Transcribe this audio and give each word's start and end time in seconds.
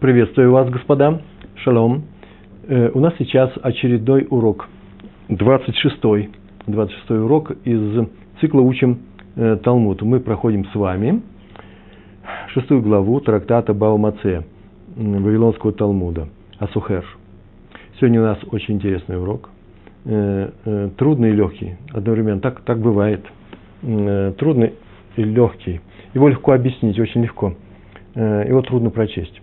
Приветствую 0.00 0.52
вас, 0.52 0.68
господа. 0.68 1.22
Шалом. 1.54 2.02
Э, 2.68 2.90
у 2.92 3.00
нас 3.00 3.14
сейчас 3.18 3.50
очередной 3.62 4.26
урок. 4.28 4.68
26-й. 5.30 6.28
26 6.66 7.10
урок 7.12 7.52
из 7.64 8.06
цикла 8.38 8.60
«Учим 8.60 8.98
э, 9.36 9.56
Талмуд». 9.64 10.02
Мы 10.02 10.20
проходим 10.20 10.66
с 10.66 10.74
вами 10.74 11.22
шестую 12.48 12.82
главу 12.82 13.20
трактата 13.20 13.72
Баумаце, 13.72 14.44
Вавилонского 14.96 15.72
Талмуда, 15.72 16.28
Асухер. 16.58 17.06
Сегодня 17.98 18.20
у 18.20 18.24
нас 18.24 18.38
очень 18.50 18.74
интересный 18.74 19.18
урок. 19.18 19.48
Э, 20.04 20.90
трудный 20.98 21.30
и 21.30 21.32
легкий 21.32 21.76
одновременно. 21.94 22.42
Так, 22.42 22.60
так 22.60 22.80
бывает. 22.80 23.24
Трудный 23.80 24.74
и 25.16 25.22
легкий. 25.22 25.80
Его 26.12 26.28
легко 26.28 26.52
объяснить, 26.52 26.98
очень 26.98 27.22
легко. 27.22 27.54
Его 28.14 28.60
трудно 28.60 28.90
прочесть. 28.90 29.40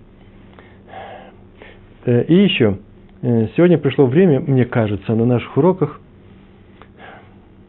Э, 2.05 2.23
и 2.23 2.35
еще, 2.35 2.77
э, 3.21 3.47
сегодня 3.55 3.77
пришло 3.77 4.05
время, 4.05 4.39
мне 4.39 4.65
кажется, 4.65 5.15
на 5.15 5.25
наших 5.25 5.55
уроках 5.57 5.99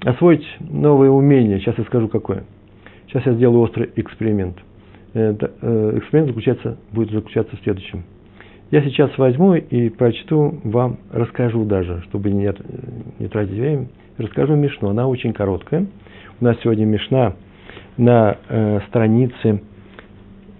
освоить 0.05 0.47
новое 0.61 1.11
умение. 1.11 1.59
Сейчас 1.61 1.79
я 1.79 1.85
скажу, 1.85 2.09
какое. 2.09 2.45
Сейчас 3.07 3.25
я 3.27 3.33
сделаю 3.35 3.61
острый 3.61 3.91
эксперимент. 3.97 4.57
Эксперимент 5.15 6.29
заключается, 6.31 6.77
будет 6.91 7.11
заключаться 7.13 7.57
в 7.57 7.61
следующем. 7.61 8.03
Я 8.73 8.83
сейчас 8.83 9.17
возьму 9.19 9.55
и 9.55 9.89
прочту 9.89 10.59
вам, 10.65 10.99
расскажу 11.13 11.65
даже, 11.65 12.03
чтобы 12.09 12.33
не, 12.33 12.53
не 13.21 13.29
тратить 13.29 13.55
время, 13.55 13.87
расскажу 14.19 14.57
Мишну. 14.57 14.89
Она 14.89 15.07
очень 15.07 15.33
короткая. 15.33 15.87
У 16.41 16.45
нас 16.45 16.57
сегодня 16.63 16.85
Мишна 16.85 17.35
на 17.97 18.37
э, 18.49 18.81
странице, 18.89 19.63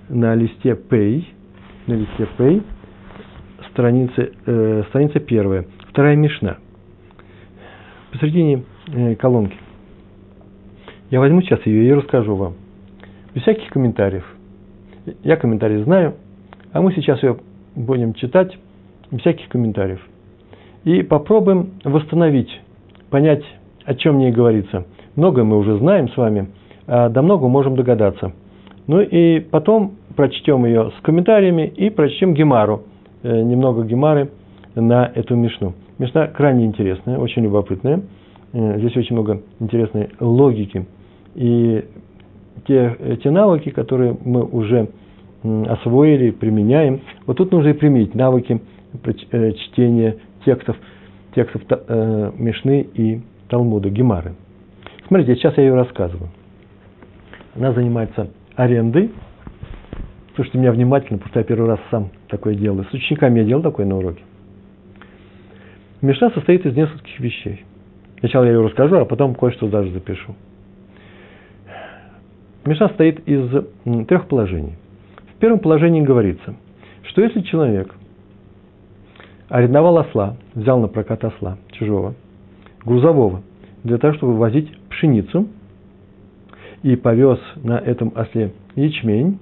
на 0.09 0.37
листе 0.37 0.79
Pay, 0.89 1.25
на 1.89 1.95
листе 1.95 2.29
Pay, 2.39 2.63
страница, 3.75 4.31
э, 4.47 4.85
страница 4.89 5.19
первая, 5.19 5.67
вторая 5.91 6.17
Мишна, 6.17 6.59
посередине 8.13 8.63
э, 8.93 9.17
колонки. 9.17 9.57
Я 11.11 11.21
возьму 11.21 11.43
сейчас 11.43 11.65
ее 11.67 11.89
и 11.89 11.93
расскажу 11.93 12.37
вам. 12.37 12.55
Без 13.35 13.43
всяких 13.43 13.69
комментариев. 13.71 14.25
Я 15.23 15.37
комментарии 15.37 15.83
знаю, 15.83 16.15
а 16.73 16.81
мы 16.81 16.93
сейчас 16.93 17.23
ее 17.23 17.37
будем 17.75 18.15
читать 18.15 18.57
без 19.11 19.21
всяких 19.21 19.49
комментариев. 19.49 20.01
И 20.85 21.03
попробуем 21.03 21.73
восстановить, 21.83 22.61
понять, 23.11 23.45
о 23.85 23.95
чем 23.95 24.17
мне 24.17 24.31
говорится. 24.31 24.87
Многое 25.17 25.45
мы 25.45 25.59
уже 25.59 25.77
знаем 25.79 26.09
с 26.09 26.17
вами, 26.17 26.49
а 26.87 27.09
до 27.09 27.23
многого 27.23 27.49
можем 27.49 27.75
догадаться. 27.75 28.33
Ну 28.87 29.01
и 29.01 29.41
потом 29.41 29.97
прочтем 30.17 30.65
ее 30.65 30.93
с 30.97 31.01
комментариями 31.03 31.67
и 31.67 31.91
прочтем 31.91 32.35
Гемару– 32.35 32.85
немного 33.25 33.85
гемары 33.85 34.31
на 34.75 35.11
эту 35.15 35.37
мишну. 35.37 35.75
Мишна 35.99 36.27
крайне 36.27 36.67
интересная, 36.67 37.19
очень 37.19 37.43
любопытная. 37.43 38.03
Э, 38.53 38.79
здесь 38.79 38.97
очень 38.97 39.15
много 39.15 39.43
интересной 39.61 40.11
логики. 40.21 40.87
И 41.35 41.85
те, 42.67 43.19
те 43.23 43.31
навыки, 43.31 43.71
которые 43.71 44.17
мы 44.25 44.45
уже 44.45 44.89
освоили, 45.43 46.31
применяем, 46.31 47.01
вот 47.27 47.37
тут 47.37 47.53
нужно 47.53 47.69
и 47.69 47.73
применить 47.75 48.15
навыки 48.15 48.61
э, 49.31 49.53
чтения 49.53 50.17
текстов, 50.45 50.77
текстов 51.35 51.63
Мишны 52.39 52.87
и 52.95 53.21
Талмуда, 53.49 53.91
Гемары. 53.91 54.35
Смотрите, 55.09 55.35
сейчас 55.37 55.57
я 55.57 55.65
ее 55.65 55.75
рассказываю. 55.75 56.31
Она 57.57 57.73
занимается 57.73 58.29
арендой 58.57 59.11
Слушайте 60.35 60.59
меня 60.59 60.73
внимательно, 60.73 61.19
потому 61.19 61.31
что 61.31 61.41
я 61.41 61.45
первый 61.45 61.69
раз 61.69 61.81
сам 61.91 62.11
такое 62.29 62.55
делаю. 62.55 62.85
С 62.91 62.93
учениками 62.93 63.41
я 63.41 63.45
делал 63.45 63.63
такое 63.63 63.87
на 63.87 63.97
уроке. 63.97 64.23
Мишна 66.03 66.31
состоит 66.31 66.67
из 66.67 66.75
нескольких 66.75 67.21
вещей. 67.21 67.65
Сначала 68.19 68.45
я 68.45 68.53
ее 68.53 68.65
расскажу, 68.65 68.97
а 68.97 69.05
потом 69.05 69.35
кое-что 69.35 69.69
даже 69.69 69.93
запишу. 69.93 70.35
Мишна 72.65 72.89
состоит 72.89 73.21
из 73.29 73.49
трех 74.07 74.27
положений. 74.27 74.75
В 75.37 75.39
первом 75.39 75.61
положении 75.61 76.01
говорится, 76.01 76.55
что 77.05 77.23
если 77.23 77.43
человек 77.43 77.95
арендовал 79.49 79.99
осла, 79.99 80.37
взял 80.55 80.81
на 80.81 80.89
прокат 80.89 81.25
осла 81.25 81.59
чужого, 81.73 82.15
грузового, 82.85 83.43
для 83.85 83.99
того, 83.99 84.15
чтобы 84.15 84.37
возить 84.37 84.73
пшеницу, 84.89 85.47
и 86.83 86.97
повез 86.97 87.39
на 87.63 87.79
этом 87.79 88.13
осле 88.15 88.53
ячмень, 88.75 89.39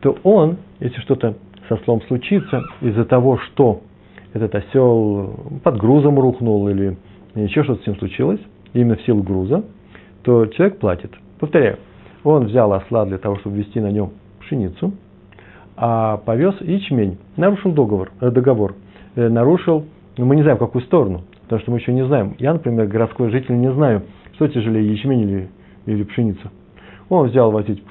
то 0.00 0.16
он, 0.22 0.58
если 0.80 1.00
что-то 1.00 1.34
со 1.68 1.76
слом 1.78 2.02
случится 2.02 2.62
из-за 2.80 3.04
того, 3.04 3.38
что 3.38 3.80
этот 4.32 4.54
осел 4.54 5.34
под 5.62 5.76
грузом 5.78 6.18
рухнул 6.18 6.68
или 6.68 6.96
еще 7.34 7.62
что-то 7.64 7.82
с 7.82 7.86
ним 7.86 7.96
случилось, 7.96 8.40
именно 8.72 8.96
в 8.96 9.02
силу 9.02 9.22
груза, 9.22 9.64
то 10.22 10.46
человек 10.46 10.78
платит. 10.78 11.12
Повторяю, 11.38 11.78
он 12.24 12.46
взял 12.46 12.72
осла 12.72 13.04
для 13.06 13.18
того, 13.18 13.36
чтобы 13.38 13.56
вести 13.56 13.80
на 13.80 13.90
нем 13.90 14.12
пшеницу, 14.40 14.92
а 15.76 16.18
повез 16.18 16.60
ячмень, 16.60 17.18
нарушил 17.36 17.72
договор, 17.72 18.10
э, 18.20 18.30
договор 18.30 18.74
э, 19.14 19.28
нарушил, 19.28 19.84
ну, 20.16 20.26
мы 20.26 20.36
не 20.36 20.42
знаем, 20.42 20.56
в 20.56 20.60
какую 20.60 20.82
сторону, 20.82 21.22
потому 21.44 21.60
что 21.62 21.70
мы 21.70 21.78
еще 21.78 21.92
не 21.92 22.04
знаем. 22.04 22.34
Я, 22.38 22.52
например, 22.52 22.86
городской 22.86 23.30
житель, 23.30 23.56
не 23.56 23.72
знаю, 23.72 24.02
что 24.34 24.48
тяжелее, 24.48 24.92
ячмень 24.92 25.20
или, 25.20 25.48
или 25.86 26.02
пшеница. 26.02 26.50
Он 27.08 27.28
взял 27.28 27.50
возить 27.50 27.82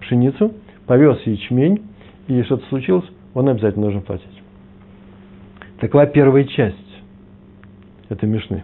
пшеницу, 0.00 0.52
повез 0.86 1.18
ячмень, 1.26 1.82
и 2.28 2.42
что-то 2.42 2.66
случилось, 2.66 3.06
он 3.34 3.48
обязательно 3.48 3.84
должен 3.84 4.02
платить. 4.02 4.42
Такова 5.80 6.06
первая 6.06 6.44
часть 6.44 6.76
этой 8.08 8.28
Мишны. 8.28 8.62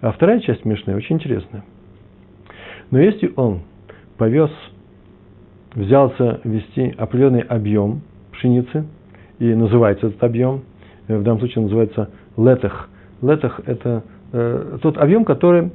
А 0.00 0.12
вторая 0.12 0.40
часть 0.40 0.64
Мишны 0.64 0.94
очень 0.94 1.16
интересная. 1.16 1.64
Но 2.90 3.00
если 3.00 3.32
он 3.36 3.62
повез, 4.18 4.50
взялся 5.74 6.40
вести 6.44 6.94
определенный 6.96 7.40
объем 7.40 8.02
пшеницы, 8.32 8.84
и 9.38 9.54
называется 9.54 10.08
этот 10.08 10.22
объем, 10.22 10.62
э, 11.08 11.16
в 11.16 11.22
данном 11.22 11.40
случае 11.40 11.64
называется 11.64 12.10
летах. 12.36 12.88
Летах– 13.22 13.60
это 13.66 14.04
э, 14.32 14.78
тот 14.82 14.98
объем, 14.98 15.24
который, 15.24 15.72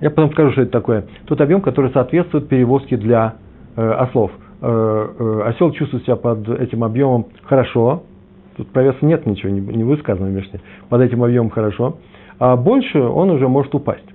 я 0.00 0.10
потом 0.10 0.30
скажу, 0.32 0.52
что 0.52 0.62
это 0.62 0.70
такое, 0.70 1.04
тот 1.26 1.40
объем, 1.40 1.62
который 1.62 1.90
соответствует 1.90 2.48
перевозке 2.48 2.96
для 2.96 3.36
ослов. 3.76 4.32
Э, 4.64 5.08
э, 5.18 5.42
осел 5.48 5.72
чувствует 5.72 6.04
себя 6.04 6.14
под 6.14 6.48
этим 6.48 6.84
объемом 6.84 7.26
хорошо, 7.42 8.04
тут 8.56 8.68
про 8.68 8.84
вес 8.84 8.94
нет 9.02 9.26
ничего, 9.26 9.50
не, 9.50 9.82
высказано 9.82 10.28
в 10.28 10.30
Мишне, 10.30 10.60
под 10.88 11.00
этим 11.00 11.24
объемом 11.24 11.50
хорошо, 11.50 11.96
а 12.38 12.56
больше 12.56 13.00
он 13.00 13.30
уже 13.30 13.48
может 13.48 13.74
упасть. 13.74 14.06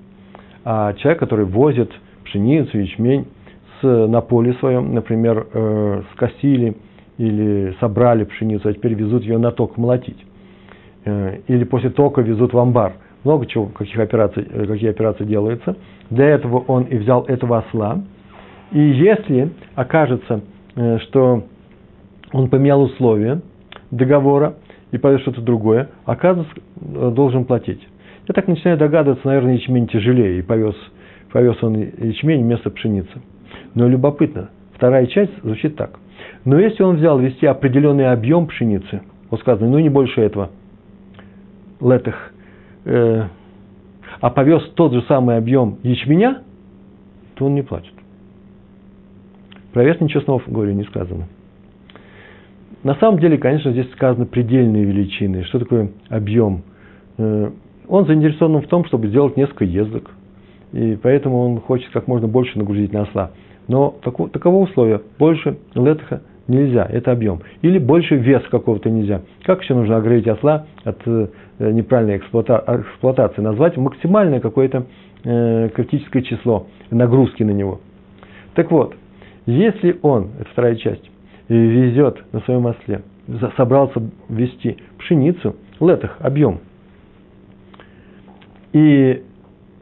А 0.63 0.93
человек, 0.93 1.19
который 1.19 1.43
возит 1.43 1.91
пшеницу, 2.23 2.77
ячмень 2.77 3.27
с, 3.81 4.07
на 4.07 4.21
поле 4.21 4.53
своем, 4.53 4.93
например, 4.93 5.47
э, 5.53 6.01
скосили 6.13 6.77
или 7.17 7.75
собрали 7.81 8.23
пшеницу, 8.23 8.69
а 8.69 8.73
теперь 8.73 8.93
везут 8.93 9.23
ее 9.23 9.39
на 9.39 9.51
ток 9.51 9.75
молотить, 9.75 10.25
э, 11.03 11.39
или 11.47 11.65
после 11.65 11.89
тока 11.89 12.21
везут 12.21 12.53
в 12.53 12.57
амбар, 12.57 12.93
много 13.25 13.47
чего, 13.47 13.65
каких 13.65 13.99
операций, 13.99 14.47
э, 14.49 14.65
какие 14.65 14.91
операции 14.91 15.25
делаются. 15.25 15.75
Для 16.09 16.29
этого 16.29 16.59
он 16.67 16.83
и 16.83 16.95
взял 16.95 17.25
этого 17.25 17.57
осла, 17.57 18.01
и 18.71 18.79
если 18.79 19.51
окажется, 19.75 20.41
э, 20.75 20.99
что 20.99 21.43
он 22.33 22.49
поменял 22.49 22.81
условия 22.81 23.41
договора 23.91 24.55
и 24.91 24.97
повез 24.97 25.21
что-то 25.21 25.41
другое, 25.41 25.89
оказывается, 26.05 26.53
э, 26.55 27.11
должен 27.11 27.45
платить. 27.45 27.81
Я 28.27 28.33
так 28.33 28.47
начинаю 28.47 28.77
догадываться, 28.77 29.25
наверное, 29.25 29.53
ячмень 29.53 29.87
тяжелее, 29.87 30.39
и 30.39 30.41
повез, 30.41 30.75
повез 31.31 31.61
он 31.63 31.75
ячмень 31.75 32.43
вместо 32.43 32.69
пшеницы. 32.69 33.21
Но 33.73 33.87
любопытно, 33.87 34.49
вторая 34.73 35.05
часть 35.07 35.31
звучит 35.41 35.75
так. 35.75 35.99
Но 36.43 36.59
если 36.59 36.83
он 36.83 36.97
взял 36.97 37.19
вести 37.19 37.45
определенный 37.45 38.11
объем 38.11 38.47
пшеницы, 38.47 39.01
вот 39.29 39.39
сказано, 39.39 39.69
ну 39.69 39.79
не 39.79 39.89
больше 39.89 40.21
этого, 40.21 40.49
летых, 41.79 42.33
э, 42.85 43.23
а 44.19 44.29
повез 44.29 44.63
тот 44.75 44.93
же 44.93 45.03
самый 45.03 45.37
объем 45.37 45.77
ячменя, 45.83 46.43
то 47.35 47.45
он 47.45 47.55
не 47.55 47.61
платит. 47.61 47.93
Про 49.73 49.83
вес 49.83 49.99
ничего 49.99 50.21
снова 50.21 50.41
говорю 50.47 50.73
не 50.73 50.83
сказано. 50.83 51.27
На 52.83 52.95
самом 52.95 53.19
деле, 53.19 53.37
конечно, 53.37 53.71
здесь 53.71 53.91
сказаны 53.91 54.25
предельные 54.25 54.85
величины. 54.85 55.43
Что 55.43 55.59
такое 55.59 55.89
объем? 56.09 56.63
Э, 57.17 57.51
он 57.87 58.05
заинтересован 58.05 58.61
в 58.61 58.67
том, 58.67 58.85
чтобы 58.85 59.07
сделать 59.07 59.37
несколько 59.37 59.65
ездок. 59.65 60.11
И 60.73 60.97
поэтому 61.01 61.39
он 61.39 61.59
хочет 61.61 61.89
как 61.91 62.07
можно 62.07 62.27
больше 62.27 62.57
нагрузить 62.57 62.93
на 62.93 63.03
осла. 63.03 63.31
Но 63.67 63.95
таково, 64.03 64.29
таково 64.29 64.57
условие. 64.63 65.01
Больше 65.17 65.57
летха 65.73 66.21
нельзя, 66.47 66.85
это 66.89 67.11
объем. 67.11 67.41
Или 67.61 67.79
больше 67.79 68.15
вес 68.15 68.43
какого-то 68.49 68.89
нельзя. 68.89 69.21
Как 69.43 69.61
еще 69.61 69.73
нужно 69.73 69.97
оградить 69.97 70.27
осла 70.27 70.65
от 70.83 70.99
э, 71.05 71.27
неправильной 71.59 72.17
эксплуата, 72.17 72.63
эксплуатации? 72.67 73.41
Назвать 73.41 73.77
максимальное 73.77 74.39
какое-то 74.39 74.85
э, 75.23 75.69
критическое 75.73 76.21
число 76.21 76.67
нагрузки 76.89 77.43
на 77.43 77.51
него. 77.51 77.79
Так 78.55 78.71
вот, 78.71 78.95
если 79.47 79.97
он, 80.03 80.29
это 80.39 80.49
вторая 80.51 80.75
часть, 80.75 81.09
везет 81.49 82.21
на 82.33 82.41
своем 82.41 82.67
осле 82.67 83.01
собрался 83.57 84.01
вести 84.29 84.77
пшеницу, 84.99 85.55
летах, 85.79 86.17
объем, 86.19 86.59
и 88.73 89.23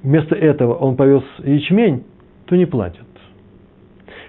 вместо 0.03 0.35
этого 0.35 0.75
он 0.75 0.95
повез 0.95 1.23
ячмень, 1.43 2.03
то 2.45 2.55
не 2.55 2.65
платит. 2.65 3.01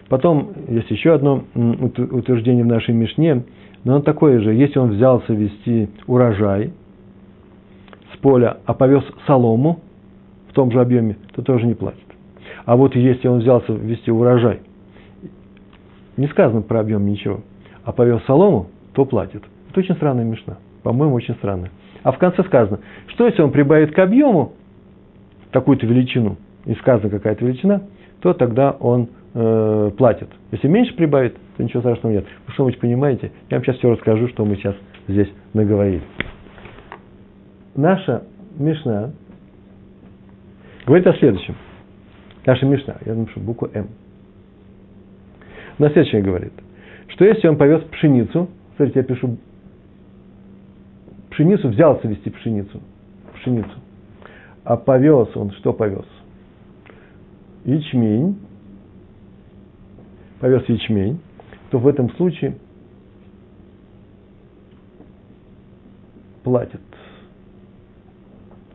Потом 0.09 0.53
есть 0.69 0.91
еще 0.91 1.15
одно 1.15 1.45
утверждение 1.55 2.65
в 2.65 2.69
нашей 2.69 2.95
Мишне, 2.95 3.45
но 3.85 3.95
оно 3.95 4.03
такое 4.03 4.41
же. 4.41 4.55
Если 4.55 4.79
он 4.79 4.91
взялся 4.91 5.33
вести 5.33 5.89
урожай 6.07 6.73
с 8.15 8.17
поля, 8.19 8.59
а 8.65 8.75
повез 8.75 9.03
солому 9.27 9.81
в 10.49 10.53
том 10.53 10.71
же 10.71 10.81
объеме, 10.81 11.17
то 11.35 11.43
тоже 11.43 11.67
не 11.67 11.75
платит. 11.75 12.01
А 12.65 12.77
вот 12.77 12.95
если 12.95 13.29
он 13.29 13.41
взялся 13.41 13.73
вести 13.73 14.11
урожай, 14.11 14.61
не 16.17 16.27
сказано 16.29 16.63
про 16.63 16.81
объем 16.81 17.07
ничего, 17.07 17.41
а 17.85 17.93
повез 17.93 18.23
солому, 18.25 18.69
то 18.93 19.05
платит. 19.05 19.43
Это 19.71 19.81
очень 19.81 19.95
странная 19.95 20.25
мешна. 20.25 20.59
По-моему, 20.83 21.15
очень 21.15 21.35
странная. 21.35 21.71
А 22.03 22.13
в 22.13 22.19
конце 22.19 22.45
сказано, 22.45 22.81
что 23.09 23.27
если 23.27 23.43
он 23.43 23.51
прибавит 23.51 23.95
к 23.95 23.99
объему 23.99 24.53
такую-то 25.51 25.87
величину, 25.87 26.37
и 26.67 26.75
сказано 26.75 27.09
какая-то 27.09 27.45
величина, 27.45 27.83
то 28.21 28.35
тогда 28.35 28.73
он 28.73 29.09
э, 29.35 29.91
платит. 29.97 30.29
Если 30.51 30.69
меньше 30.69 30.95
прибавит, 30.95 31.37
то 31.57 31.63
ничего 31.63 31.81
страшного 31.81 32.13
нет. 32.13 32.25
Вы 32.47 32.53
что-нибудь 32.53 32.81
понимаете? 32.81 33.33
Я 33.49 33.57
вам 33.57 33.65
сейчас 33.65 33.77
все 33.77 33.91
расскажу, 33.91 34.29
что 34.29 34.45
мы 34.45 34.57
сейчас 34.57 34.75
здесь 35.09 35.29
наговорили. 35.55 36.03
Наша 37.75 38.25
Мишна 38.59 39.13
говорит 40.87 41.07
о 41.07 41.15
следующем. 41.15 41.55
Наша 42.45 42.67
Мишна, 42.67 42.97
я 43.05 43.15
напишу 43.15 43.41
букву 43.41 43.69
М. 43.73 43.89
На 45.79 45.91
следующее 45.91 46.23
говорит, 46.23 46.53
что 47.09 47.25
если 47.25 47.49
он 47.49 47.57
повез 47.57 47.83
пшеницу, 47.85 48.49
смотрите, 48.77 49.01
я 49.01 49.05
пишу 49.05 49.37
пшеницу, 51.31 51.69
взялся 51.69 52.09
вести 52.09 52.31
пшеницу, 52.31 52.81
пшеницу, 53.35 53.79
а 54.65 54.77
повез 54.77 55.29
он, 55.37 55.51
что 55.53 55.73
повез? 55.73 56.07
Ячмень, 57.65 58.39
повез 60.41 60.67
ячмень, 60.69 61.21
то 61.71 61.79
в 61.79 61.87
этом 61.87 62.11
случае 62.17 62.57
платит. 66.43 66.81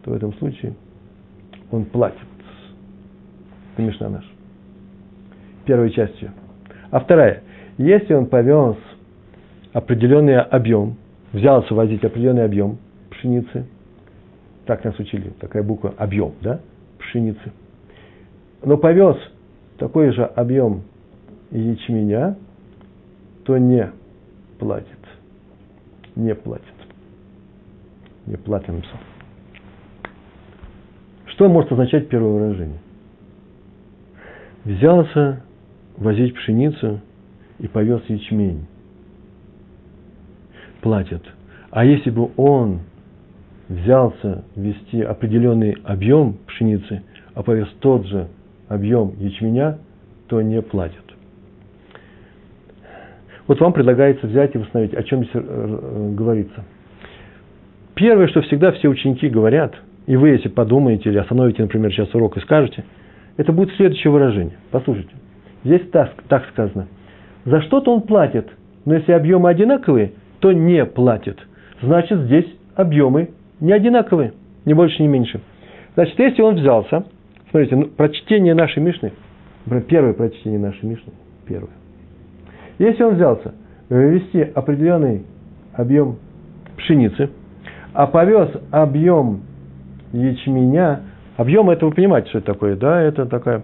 То 0.03 0.12
в 0.12 0.13
этом 0.13 0.33
случае 0.33 0.75
он 1.71 1.86
платит. 1.86 2.19
Это 3.74 3.81
Мишна 3.81 4.09
наш. 4.09 4.25
Первой 5.65 5.89
частью. 5.92 6.31
А 6.91 6.99
вторая. 6.99 7.41
Если 7.77 8.13
он 8.13 8.27
повез 8.27 8.75
определенный 9.73 10.39
объем, 10.39 10.97
взялся 11.31 11.73
возить 11.73 12.03
определенный 12.03 12.45
объем 12.45 12.77
пшеницы, 13.09 13.65
так 14.65 14.83
нас 14.83 14.97
учили, 14.99 15.29
такая 15.39 15.63
буква 15.63 15.93
объем, 15.97 16.33
да, 16.41 16.59
пшеницы, 16.99 17.51
но 18.63 18.77
повез 18.77 19.17
такой 19.77 20.11
же 20.11 20.23
объем 20.23 20.83
ячменя, 21.49 22.38
то 23.45 23.57
не 23.57 23.89
платит. 24.59 24.88
Не 26.15 26.35
платит. 26.35 26.65
Не 28.25 28.35
платимся. 28.35 28.89
Что 31.25 31.47
может 31.47 31.71
означать 31.71 32.09
первое 32.09 32.31
выражение? 32.33 32.79
Взялся 34.65 35.41
возить 35.97 36.35
пшеницу 36.35 36.99
и 37.59 37.67
повез 37.67 38.01
ячмень. 38.07 38.65
Платит. 40.81 41.23
А 41.69 41.85
если 41.85 42.09
бы 42.09 42.31
он 42.38 42.81
взялся 43.69 44.43
вести 44.55 45.01
определенный 45.01 45.77
объем 45.83 46.38
пшеницы, 46.47 47.03
а 47.33 47.43
повез 47.43 47.67
тот 47.79 48.05
же 48.05 48.27
объем 48.67 49.13
ячменя, 49.19 49.77
то 50.27 50.41
не 50.41 50.61
платит. 50.61 51.03
Вот 53.47 53.59
вам 53.59 53.73
предлагается 53.73 54.27
взять 54.27 54.55
и 54.55 54.57
восстановить, 54.57 54.93
о 54.93 55.03
чем 55.03 55.23
здесь 55.23 55.35
э, 55.35 55.39
э, 55.43 56.13
говорится. 56.15 56.63
Первое, 57.95 58.27
что 58.27 58.41
всегда 58.41 58.71
все 58.71 58.88
ученики 58.88 59.29
говорят, 59.29 59.75
и 60.07 60.15
вы, 60.15 60.29
если 60.29 60.49
подумаете 60.49 61.09
или 61.09 61.17
остановите, 61.17 61.61
например, 61.61 61.91
сейчас 61.91 62.13
урок 62.15 62.38
и 62.38 62.41
скажете, 62.41 62.83
это 63.38 63.51
будет 63.51 63.75
следующее 63.75 64.11
выражение. 64.11 64.57
Послушайте. 64.71 65.11
Здесь 65.63 65.89
так, 65.91 66.11
так 66.27 66.45
сказано. 66.51 66.87
За 67.45 67.61
что-то 67.61 67.93
он 67.93 68.01
платит, 68.01 68.49
но 68.85 68.95
если 68.95 69.11
объемы 69.11 69.49
одинаковые, 69.49 70.13
то 70.39 70.51
не 70.51 70.85
платит. 70.85 71.39
Значит, 71.81 72.19
здесь 72.21 72.47
объемы 72.75 73.29
не 73.59 73.71
одинаковые, 73.71 74.33
ни 74.65 74.73
больше, 74.73 75.01
ни 75.01 75.07
меньше. 75.07 75.41
Значит, 75.95 76.17
если 76.19 76.41
он 76.41 76.55
взялся, 76.55 77.05
смотрите, 77.49 77.75
ну, 77.75 77.85
прочтение 77.85 78.53
нашей 78.53 78.81
Мишны, 78.81 79.11
первое 79.87 80.13
прочтение 80.13 80.59
нашей 80.59 80.85
Мишны, 80.85 81.13
первое. 81.47 81.71
Если 82.79 83.03
он 83.03 83.15
взялся 83.15 83.53
ввести 83.89 84.41
определенный 84.41 85.25
объем 85.73 86.17
пшеницы, 86.77 87.29
а 87.93 88.07
повез 88.07 88.49
объем 88.71 89.41
ячменя, 90.13 91.01
объем 91.37 91.69
это 91.69 91.85
вы 91.85 91.91
понимаете, 91.91 92.29
что 92.29 92.39
это 92.39 92.53
такое, 92.53 92.75
да, 92.75 93.01
это 93.01 93.25
такая 93.25 93.63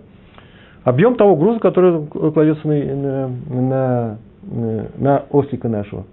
объем 0.88 1.16
того 1.16 1.36
груза, 1.36 1.60
который 1.60 2.08
кладется 2.08 2.66
на, 2.66 3.28
на, 3.28 4.18
на, 4.42 4.88
на 4.98 5.24
ослика 5.32 5.68
нашего. 5.68 6.06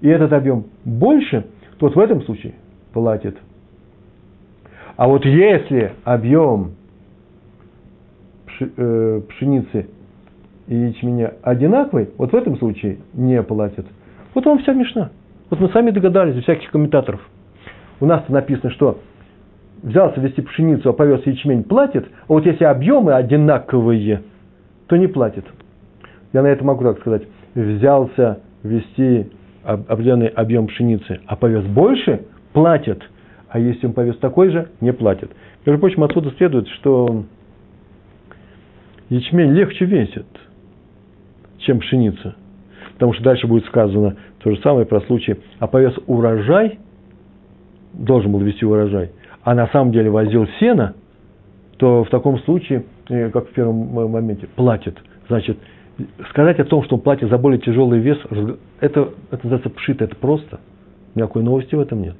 И 0.00 0.08
этот 0.08 0.32
объем 0.32 0.66
больше, 0.84 1.46
то 1.78 1.86
вот 1.86 1.96
в 1.96 1.98
этом 1.98 2.22
случае 2.22 2.54
платит. 2.92 3.36
А 4.96 5.08
вот 5.08 5.24
если 5.24 5.94
объем 6.04 6.74
э, 8.60 9.20
пшеницы 9.28 9.88
и 10.68 10.76
ячменя 10.76 11.34
одинаковый, 11.42 12.10
вот 12.16 12.30
в 12.30 12.36
этом 12.36 12.56
случае 12.58 12.98
не 13.14 13.42
платит. 13.42 13.86
Вот 14.34 14.46
вам 14.46 14.60
вся 14.60 14.74
мешна. 14.74 15.10
Вот 15.50 15.58
мы 15.58 15.70
сами 15.70 15.90
догадались, 15.90 16.36
без 16.36 16.44
всяких 16.44 16.70
комментаторов. 16.70 17.20
У 17.98 18.06
нас 18.06 18.28
написано, 18.28 18.70
что 18.70 19.00
взялся 19.82 20.20
вести 20.20 20.40
пшеницу, 20.40 20.90
а 20.90 20.92
повез 20.92 21.26
ячмень, 21.26 21.64
платит, 21.64 22.06
а 22.06 22.32
вот 22.32 22.46
если 22.46 22.64
объемы 22.64 23.14
одинаковые, 23.14 24.22
то 24.86 24.96
не 24.96 25.06
платит. 25.06 25.44
Я 26.32 26.42
на 26.42 26.48
это 26.48 26.64
могу 26.64 26.84
так 26.84 27.00
сказать. 27.00 27.22
Взялся 27.54 28.40
вести 28.62 29.30
определенный 29.64 30.28
объем 30.28 30.68
пшеницы, 30.68 31.20
а 31.26 31.36
повез 31.36 31.64
больше, 31.64 32.26
платит. 32.52 33.02
А 33.48 33.58
если 33.58 33.86
он 33.86 33.92
повез 33.92 34.16
такой 34.18 34.50
же, 34.50 34.68
не 34.80 34.92
платит. 34.92 35.30
Между 35.66 35.80
прочим, 35.80 36.04
отсюда 36.04 36.30
следует, 36.36 36.68
что 36.68 37.24
ячмень 39.08 39.52
легче 39.52 39.84
весит– 39.84 40.26
чем 41.60 41.80
пшеница. 41.80 42.34
Потому 42.94 43.14
что 43.14 43.22
дальше 43.22 43.46
будет 43.46 43.64
сказано 43.66 44.16
то 44.40 44.50
же 44.50 44.60
самое 44.60 44.86
про 44.86 45.00
случай, 45.02 45.36
а 45.58 45.66
повез 45.66 45.94
урожай, 46.06 46.78
должен 47.92 48.32
был 48.32 48.40
вести 48.40 48.64
урожай, 48.64 49.10
а 49.42 49.54
на 49.54 49.66
самом 49.68 49.92
деле 49.92 50.10
возил 50.10 50.46
сено, 50.58 50.94
то 51.78 52.04
в 52.04 52.10
таком 52.10 52.38
случае, 52.40 52.84
э, 53.08 53.30
как 53.30 53.48
в 53.48 53.52
первом 53.52 54.10
моменте, 54.10 54.46
платит. 54.54 54.98
Значит, 55.28 55.58
сказать 56.30 56.58
о 56.60 56.64
том, 56.64 56.82
что 56.84 56.96
он 56.96 57.02
платит 57.02 57.28
за 57.28 57.38
более 57.38 57.60
тяжелый 57.60 58.00
вес, 58.00 58.18
это, 58.80 59.10
это 59.30 59.40
называется 59.42 59.70
пшит, 59.70 60.02
это 60.02 60.16
просто. 60.16 60.60
Никакой 61.14 61.42
новости 61.42 61.74
в 61.74 61.80
этом 61.80 62.02
нет. 62.02 62.16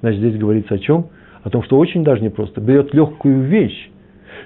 Значит, 0.00 0.20
здесь 0.20 0.38
говорится 0.38 0.74
о 0.74 0.78
чем? 0.78 1.06
О 1.42 1.50
том, 1.50 1.62
что 1.62 1.78
очень 1.78 2.04
даже 2.04 2.22
непросто. 2.22 2.60
Берет 2.60 2.94
легкую 2.94 3.40
вещь, 3.42 3.90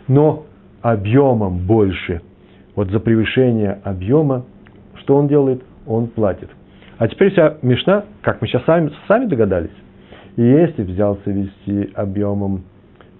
но 0.09 0.47
объемом 0.83 1.66
больше– 1.66 2.23
вот 2.76 2.90
за 2.90 3.00
превышение 3.00 3.80
объема, 3.83 4.45
что 5.00 5.16
он 5.16 5.26
делает? 5.26 5.62
Он 5.87 6.06
платит. 6.09 6.50
А 6.99 7.09
теперь 7.09 7.33
вся 7.33 7.56
Мишна, 7.62 8.04
как 8.21 8.40
мы 8.40 8.47
сейчас 8.47 8.64
сами, 8.64 8.92
сами 9.09 9.25
догадались, 9.25 9.71
если 10.42 10.82
взялся 10.82 11.30
вести 11.30 11.90
объемом 11.94 12.64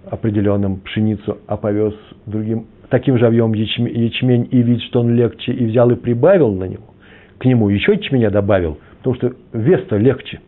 определенным 0.09 0.79
пшеницу, 0.81 1.39
а 1.47 1.57
повез 1.57 1.93
другим 2.25 2.67
таким 2.89 3.17
же 3.17 3.27
объемом 3.27 3.53
ячмень, 3.53 3.97
ячмень 3.97 4.47
и 4.51 4.61
вид, 4.61 4.81
что 4.83 5.01
он 5.01 5.13
легче, 5.13 5.51
и 5.51 5.65
взял 5.65 5.89
и 5.91 5.95
прибавил 5.95 6.53
на 6.53 6.65
него, 6.65 6.83
к 7.37 7.45
нему 7.45 7.69
еще 7.69 7.93
ячменя 7.93 8.29
добавил, 8.29 8.77
потому 8.99 9.15
что 9.15 9.33
вес-то 9.53 9.97
легче, 9.97 10.39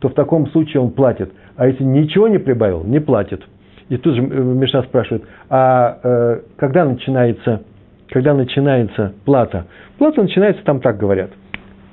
то 0.00 0.08
в 0.08 0.14
таком 0.14 0.48
случае 0.48 0.82
он 0.82 0.90
платит. 0.90 1.32
А 1.56 1.66
если 1.66 1.84
ничего 1.84 2.28
не 2.28 2.38
прибавил, 2.38 2.84
не 2.84 3.00
платит. 3.00 3.42
И 3.88 3.96
тут 3.96 4.14
же 4.16 4.22
Мишна 4.22 4.82
спрашивает, 4.82 5.24
а 5.48 5.98
э, 6.02 6.40
когда 6.56 6.84
начинается 6.84 7.62
когда 8.12 8.34
начинается 8.34 9.14
плата. 9.24 9.66
Плата 9.96 10.22
начинается, 10.22 10.62
там 10.64 10.80
так 10.80 10.98
говорят. 10.98 11.30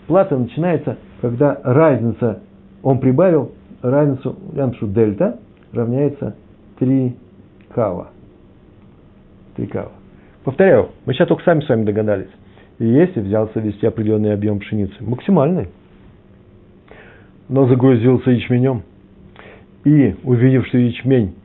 Плата 0.07 0.37
начинается, 0.37 0.97
когда 1.21 1.57
разница, 1.63 2.41
он 2.83 2.99
прибавил 2.99 3.53
разницу, 3.81 4.35
я 4.53 4.67
напишу 4.67 4.87
дельта, 4.87 5.39
равняется 5.73 6.35
3 6.79 7.15
кава. 7.73 8.09
3 9.55 9.67
кава. 9.67 9.91
Повторяю, 10.43 10.89
мы 11.05 11.13
сейчас 11.13 11.27
только 11.27 11.43
сами 11.43 11.61
с 11.61 11.69
вами 11.69 11.83
догадались. 11.83 12.29
И 12.79 12.87
если 12.87 13.19
взялся 13.19 13.59
вести 13.59 13.85
определенный 13.85 14.33
объем 14.33 14.59
пшеницы, 14.59 14.95
максимальный, 15.01 15.67
но 17.49 17.67
загрузился 17.67 18.31
ячменем. 18.31 18.83
И, 19.83 20.15
увидев, 20.23 20.67
что 20.67 20.77
ячмень 20.77 21.35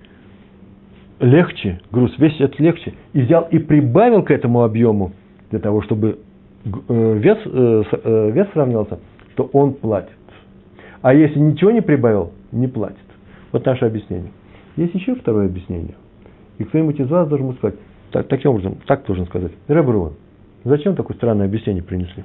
легче, 1.21 1.81
груз 1.91 2.17
весит 2.19 2.41
это 2.41 2.63
легче, 2.63 2.95
и 3.13 3.23
взял 3.23 3.49
и 3.51 3.59
прибавил 3.59 4.23
к 4.23 4.31
этому 4.31 4.63
объему, 4.63 5.13
для 5.51 5.59
того, 5.61 5.83
чтобы 5.83 6.19
э, 6.65 7.19
вес, 7.19 7.39
э, 7.45 7.83
э, 7.93 8.31
вес 8.33 8.49
сравнялся, 8.53 8.99
то 9.37 9.49
он 9.53 9.75
платит. 9.75 10.11
А 11.05 11.13
если 11.13 11.39
ничего 11.39 11.71
не 11.71 11.83
прибавил, 11.83 12.33
не 12.51 12.67
платит. 12.67 12.97
Вот 13.53 13.67
наше 13.67 13.85
объяснение. 13.85 14.33
Есть 14.75 14.95
еще 14.95 15.15
второе 15.15 15.49
объяснение. 15.49 15.97
И 16.57 16.65
кто-нибудь 16.65 16.99
из 16.99 17.11
вас 17.11 17.29
должен 17.29 17.53
сказать, 17.57 17.79
так, 18.11 18.27
таким 18.29 18.53
образом, 18.53 18.79
так 18.87 19.05
должен 19.05 19.27
сказать, 19.27 19.53
Ребрун, 19.69 20.15
зачем 20.65 20.97
такое 20.97 21.15
странное 21.19 21.45
объяснение 21.45 21.83
принесли? 21.83 22.25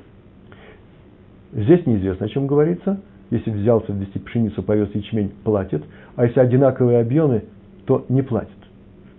Здесь 1.52 1.86
неизвестно, 1.86 2.28
о 2.28 2.30
чем 2.30 2.48
говорится. 2.48 3.02
Если 3.32 3.52
взялся 3.52 3.92
ввести 3.92 4.18
пшеницу, 4.18 4.64
повез 4.64 4.96
ячмень, 4.96 5.34
платит. 5.44 5.84
А 6.16 6.24
если 6.24 6.40
одинаковые 6.40 7.02
объемы, 7.02 7.44
то 7.86 8.06
не 8.08 8.22
платит. 8.22 8.48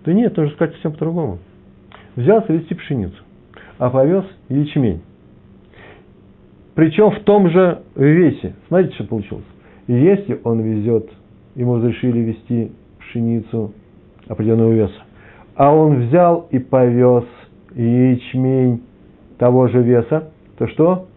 Да 0.06 0.14
нет, 0.14 0.34
нужно 0.38 0.54
сказать 0.54 0.72
совсем 0.72 0.92
по-другому. 0.92 1.38
Взялся 2.16 2.50
вести 2.50 2.72
пшеницу, 2.72 3.22
а 3.76 3.90
повез 3.90 4.24
ячмень. 4.48 5.02
Причем 6.74 7.10
в 7.10 7.20
том 7.24 7.50
же 7.50 7.82
весе. 7.94 8.54
Смотрите, 8.68 8.94
что 8.94 9.04
получилось. 9.04 9.44
Если 9.90 10.40
он 10.44 10.60
везет, 10.60 11.10
ему 11.56 11.78
разрешили 11.78 12.20
вести 12.20 12.70
пшеницу 13.00 13.74
определенного 14.28 14.70
веса, 14.70 15.02
а 15.56 15.74
он 15.74 16.06
взял 16.06 16.46
и 16.52 16.60
повез 16.60 17.24
ячмень 17.74 18.84
того 19.36 19.66
же 19.66 19.82
веса, 19.82 20.30
то 20.58 20.68
что? 20.68 21.08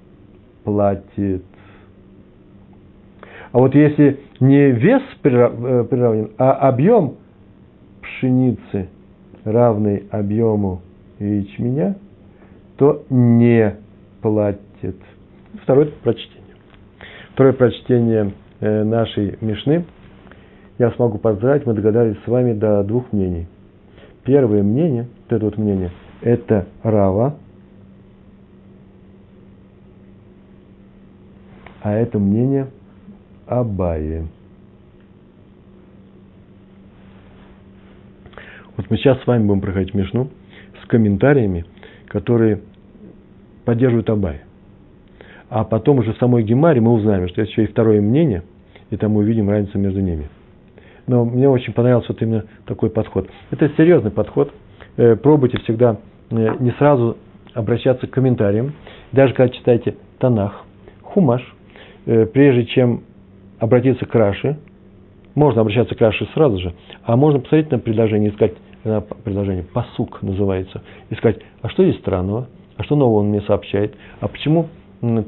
Платит. 0.64 1.44
А 3.52 3.60
вот 3.60 3.76
если 3.76 4.20
не 4.40 4.72
вес 4.72 5.04
э, 5.24 5.84
приравнен, 5.84 6.32
а 6.40 6.54
объем 6.54 7.18
пшеницы, 8.02 8.90
равный 9.44 10.08
объему 10.10 10.82
ячменя, 11.20 11.96
то 12.78 13.04
не 13.12 13.76
платит. 14.24 14.98
Второе 15.62 15.92
прочтение. 16.04 16.56
Второе 17.34 17.54
прочтение 17.54 18.32
нашей 18.64 19.38
Мишны. 19.42 19.86
Я 20.80 20.92
смогу 20.92 21.18
поздравить, 21.18 21.66
мы 21.66 21.74
догадались 21.74 22.18
с 22.24 22.28
вами 22.28 22.54
до 22.54 22.84
двух 22.84 23.12
мнений. 23.12 23.48
Первое 24.24 24.64
мнение, 24.64 25.08
вот 25.24 25.36
это 25.36 25.46
вот 25.46 25.58
мнение, 25.58 25.92
это 26.22 26.68
Рава, 26.82 27.36
а 31.82 31.94
это 31.94 32.18
мнение 32.18 32.68
Абайи. 33.46 34.24
Вот 38.78 38.90
мы 38.90 38.98
сейчас 38.98 39.22
с 39.22 39.28
вами 39.28 39.46
будем 39.46 39.62
проходить 39.62 39.94
Мишну 39.94 40.30
с 40.82 40.88
комментариями, 40.88 41.66
которые 42.08 42.62
поддерживают 43.66 44.10
Абай. 44.10 44.42
А 45.50 45.64
потом 45.66 46.00
уже 46.00 46.14
в 46.14 46.18
самой 46.18 46.44
Гемаре 46.44 46.82
мы 46.82 46.94
узнаем, 46.94 47.28
что 47.28 47.42
есть 47.42 47.52
еще 47.52 47.66
и 47.66 47.68
второе 47.68 48.02
мнение, 48.02 48.44
и 48.94 48.98
там 48.98 49.14
мы 49.14 49.22
увидим 49.22 49.50
разницу 49.50 49.80
между 49.80 50.02
ними. 50.02 50.30
Но 51.08 51.26
мне 51.26 51.50
очень 51.50 51.74
понравился 51.74 52.14
вот 52.14 52.22
именно 52.22 52.46
такой 52.68 52.92
подход. 52.92 53.28
Это 53.50 53.68
серьезный 53.76 54.12
подход. 54.12 54.54
Э, 54.98 55.16
пробуйте 55.16 55.58
всегда 55.62 55.98
э, 56.30 56.56
не 56.60 56.72
сразу 56.74 57.18
обращаться 57.56 58.06
к 58.06 58.12
комментариям. 58.12 58.74
Даже 59.12 59.34
когда 59.34 59.52
читаете 59.52 59.96
Танах, 60.20 60.64
Хумаш, 61.02 61.42
э, 62.06 62.28
прежде 62.28 62.66
чем 62.66 63.02
обратиться 63.58 64.06
к 64.06 64.14
Раши, 64.14 64.58
можно 65.34 65.62
обращаться 65.62 65.96
к 65.96 66.02
Раши 66.02 66.28
сразу 66.36 66.60
же, 66.60 66.74
а 67.04 67.18
можно 67.18 67.40
посмотреть 67.40 67.72
на 67.72 67.80
предложение, 67.80 68.30
искать 68.30 68.54
предложение, 69.24 69.64
посук 69.64 70.22
называется, 70.22 70.84
искать, 71.10 71.40
а 71.64 71.70
что 71.70 71.84
здесь 71.84 72.00
странного, 72.00 72.48
а 72.78 72.84
что 72.84 72.96
нового 72.96 73.22
он 73.22 73.30
мне 73.30 73.42
сообщает, 73.42 73.96
а 74.20 74.28
почему 74.28 74.68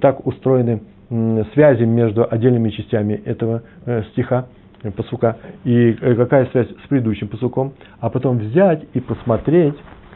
так 0.02 0.28
устроены 0.28 0.82
связи 1.10 1.84
между 1.84 2.28
отдельными 2.30 2.70
частями 2.70 3.14
этого 3.26 3.64
э, 3.86 4.04
стиха, 4.12 4.48
э, 4.84 4.92
пасука, 4.92 5.38
и 5.64 5.96
э, 6.00 6.16
какая 6.16 6.48
связь 6.48 6.68
с 6.68 6.88
предыдущим 6.88 7.28
пасуком, 7.28 7.74
а 8.00 8.10
потом 8.10 8.38
взять 8.40 8.84
и 8.94 9.00
посмотреть, 9.00 9.76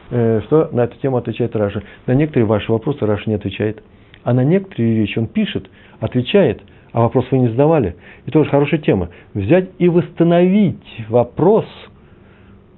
что 0.10 0.70
на 0.72 0.86
эту 0.86 0.98
тему 0.98 1.18
отвечает 1.18 1.56
Раши. 1.56 1.84
На 2.08 2.14
некоторые 2.14 2.48
ваши 2.48 2.72
вопросы 2.72 3.06
Раши 3.06 3.30
не 3.30 3.36
отвечает, 3.36 3.84
а 4.24 4.34
на 4.34 4.44
некоторые 4.44 4.96
вещи 4.96 5.20
он 5.20 5.28
пишет, 5.28 5.70
отвечает, 6.00 6.64
а 6.94 7.02
вопрос 7.02 7.28
вы 7.30 7.38
не 7.38 7.50
задавали. 7.50 7.96
И 8.26 8.32
тоже 8.32 8.50
хорошая 8.50 8.80
тема. 8.80 9.10
Взять 9.36 9.70
и 9.78 9.88
восстановить 9.88 11.06
вопрос, 11.10 11.66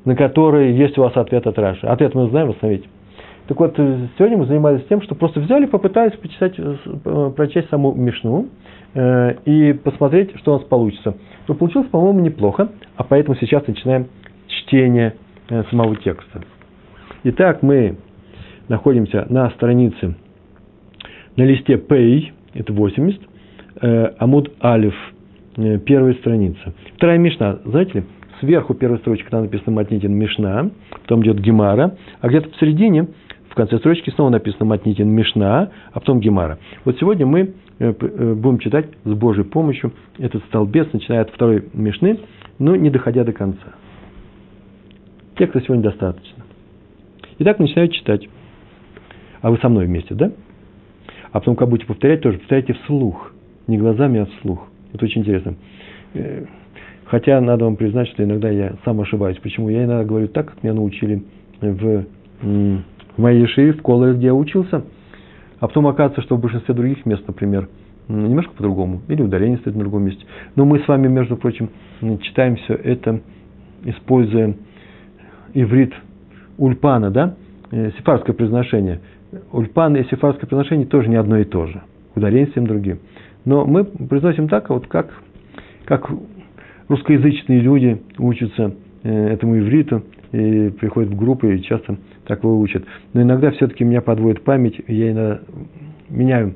на 0.04 0.18
который 0.18 0.74
есть 0.74 0.98
у 0.98 1.04
вас 1.04 1.16
ответ 1.16 1.48
от 1.48 1.58
Раши. 1.58 1.88
Ответ 1.88 2.14
мы 2.16 2.28
знаем 2.28 2.50
восстановить. 2.50 2.84
Так 3.52 3.60
вот, 3.60 3.76
сегодня 3.76 4.38
мы 4.38 4.46
занимались 4.46 4.86
тем, 4.88 5.02
что 5.02 5.14
просто 5.14 5.42
взяли, 5.42 5.66
попытались 5.66 6.18
почитать, 6.18 6.54
э, 6.58 7.32
прочесть 7.36 7.70
саму 7.70 7.94
Мишну 7.94 8.48
э, 8.94 9.34
и 9.44 9.74
посмотреть, 9.74 10.34
что 10.38 10.54
у 10.54 10.58
нас 10.58 10.64
получится. 10.70 11.18
Но 11.50 11.56
получилось, 11.56 11.90
по-моему, 11.90 12.22
неплохо, 12.22 12.70
а 12.96 13.04
поэтому 13.04 13.36
сейчас 13.42 13.68
начинаем 13.68 14.08
чтение 14.48 15.16
э, 15.50 15.66
самого 15.70 15.98
текста. 15.98 16.44
Итак, 17.26 17.62
мы 17.62 17.98
находимся 18.70 19.26
на 19.28 19.50
странице, 19.50 20.16
на 21.36 21.44
листе 21.44 21.76
Пей, 21.76 22.32
это 22.54 22.72
80, 22.72 23.20
э, 23.82 24.12
Амуд 24.18 24.50
Алиф, 24.64 24.96
э, 25.58 25.78
первая 25.80 26.14
страница. 26.14 26.74
Вторая 26.96 27.18
Мишна, 27.18 27.60
знаете 27.66 27.92
ли, 27.96 28.04
сверху 28.40 28.76
первой 28.76 29.00
строчки 29.00 29.28
там 29.30 29.42
написано 29.42 29.76
Матнитин 29.76 30.14
Мишна, 30.14 30.70
потом 31.02 31.22
идет 31.24 31.42
Гемара, 31.42 31.98
а 32.22 32.28
где-то 32.30 32.50
в 32.50 32.56
середине, 32.62 33.08
в 33.52 33.56
конце 33.56 33.78
строчки 33.80 34.10
снова 34.12 34.30
написано 34.30 34.64
Матнитин 34.64 35.10
Мишна, 35.10 35.72
а 35.92 36.00
потом 36.00 36.22
Гемара. 36.22 36.58
Вот 36.86 36.98
сегодня 36.98 37.26
мы 37.26 37.54
э, 37.80 37.94
э, 38.00 38.34
будем 38.34 38.60
читать 38.60 38.88
с 39.04 39.14
Божьей 39.14 39.44
помощью 39.44 39.92
этот 40.18 40.42
столбец, 40.46 40.88
начиная 40.94 41.22
от 41.22 41.32
второй 41.32 41.66
Мишны, 41.74 42.20
но 42.60 42.78
не 42.78 42.90
доходя 42.90 43.26
до 43.26 43.34
конца. 43.34 43.76
Текста 45.38 45.60
сегодня 45.62 45.84
достаточно. 45.84 46.46
Итак, 47.40 47.60
начинаю 47.60 47.90
читать. 47.90 48.30
А 49.42 49.52
вы 49.52 49.58
со 49.58 49.68
мной 49.68 49.86
вместе, 49.86 50.16
да? 50.16 50.32
А 51.34 51.40
потом, 51.40 51.58
как 51.58 51.68
будете 51.68 51.88
повторять, 51.88 52.22
тоже 52.22 52.38
повторяйте 52.38 52.74
вслух. 52.74 53.34
Не 53.68 53.78
глазами, 53.78 54.22
а 54.22 54.26
вслух. 54.28 54.66
Это 54.94 55.04
очень 55.04 55.22
интересно. 55.22 55.56
Э, 56.14 56.46
хотя 57.04 57.42
надо 57.42 57.66
вам 57.66 57.76
признать, 57.76 58.08
что 58.08 58.24
иногда 58.24 58.50
я 58.50 58.76
сам 58.86 59.02
ошибаюсь. 59.02 59.40
Почему? 59.40 59.68
Я 59.68 59.84
иногда 59.84 60.06
говорю 60.06 60.30
так, 60.30 60.52
как 60.52 60.64
меня 60.64 60.74
научили 60.74 61.24
в, 61.60 62.06
в 63.18 63.22
моей 63.22 63.46
шее, 63.48 63.74
в 63.74 63.82
колледже, 63.82 64.18
где 64.18 64.26
я 64.28 64.36
учился. 64.36 64.84
А 65.60 65.68
потом 65.68 65.88
оказывается, 65.88 66.22
что 66.22 66.38
в 66.38 66.42
большинстве 66.42 66.74
других 66.74 67.06
мест, 67.06 67.24
например, 67.28 67.70
немножко 68.08 68.52
по-другому. 68.54 69.02
Или 69.08 69.22
ударение 69.22 69.58
стоит 69.60 69.76
на 69.76 69.82
другом 69.82 70.04
месте. 70.04 70.26
Но 70.56 70.66
мы 70.66 70.80
с 70.80 70.88
вами, 70.88 71.08
между 71.08 71.38
прочим, 71.38 71.70
читаем 72.22 72.56
все 72.56 72.74
это, 72.74 73.22
используя 73.84 74.56
иврит 75.54 75.94
ульпана, 76.58 77.12
да, 77.12 77.36
э, 77.72 77.92
сефарское 77.98 78.36
произношение. 78.36 79.02
Ульпан 79.52 79.96
и 79.96 80.04
сефарское 80.06 80.48
произношение 80.48 80.88
тоже 80.88 81.10
не 81.10 81.16
одно 81.16 81.38
и 81.38 81.44
то 81.44 81.66
же. 81.68 81.82
Ударение 82.16 82.48
всем 82.48 82.68
другим. 82.68 83.00
Но 83.46 83.66
мы 83.66 83.86
произносим 83.86 84.48
так, 84.48 84.70
вот 84.70 84.88
как, 84.88 85.12
как 85.86 86.10
русскоязычные 86.88 87.60
люди 87.60 88.02
учатся 88.18 88.76
э, 89.04 89.28
этому 89.30 89.58
ивриту, 89.58 90.04
и 90.32 90.70
приходят 90.70 91.12
в 91.12 91.16
группы 91.16 91.56
и 91.56 91.62
часто 91.62 91.98
так 92.32 92.46
его 92.46 92.58
учат. 92.58 92.86
Но 93.12 93.24
иногда 93.24 93.52
все-таки 93.52 93.84
меня 93.84 94.00
подводит 94.00 94.42
память, 94.46 94.80
я 94.88 95.12
иногда 95.12 95.42
меняю 96.08 96.54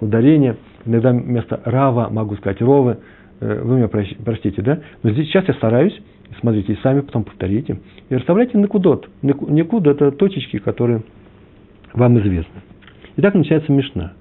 ударение, 0.00 0.56
иногда 0.86 1.10
вместо 1.10 1.60
рава 1.64 2.08
могу 2.12 2.36
сказать 2.36 2.60
ровы, 2.62 2.98
э, 3.40 3.60
вы 3.60 3.78
меня 3.78 3.88
простите, 3.88 4.62
да? 4.62 4.78
Но 5.02 5.10
здесь 5.10 5.26
сейчас 5.26 5.48
я 5.48 5.54
стараюсь, 5.54 6.00
смотрите, 6.38 6.74
и 6.74 6.76
сами 6.76 7.00
потом 7.00 7.24
повторите, 7.24 7.80
и 8.08 8.14
расставляйте 8.14 8.56
на 8.56 8.68
кудот. 8.68 9.08
Некуд– 9.20 9.84
это 9.88 10.12
точечки, 10.12 10.58
которые 10.58 11.02
вам 11.92 12.16
известны. 12.20 12.60
Итак, 13.16 13.34
начинается 13.34 13.72
Мишна. 13.72 14.12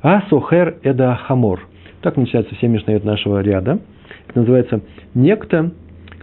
השוכר 0.00 0.78
את 0.82 1.16
החמור. 1.16 1.68
Так 2.00 2.16
начинаются 2.16 2.54
все 2.54 2.66
משניות 2.66 3.04
нашего 3.04 3.42
ряда. 3.42 3.78
Это 4.28 4.38
называется 4.38 4.80
некто, 5.12 5.70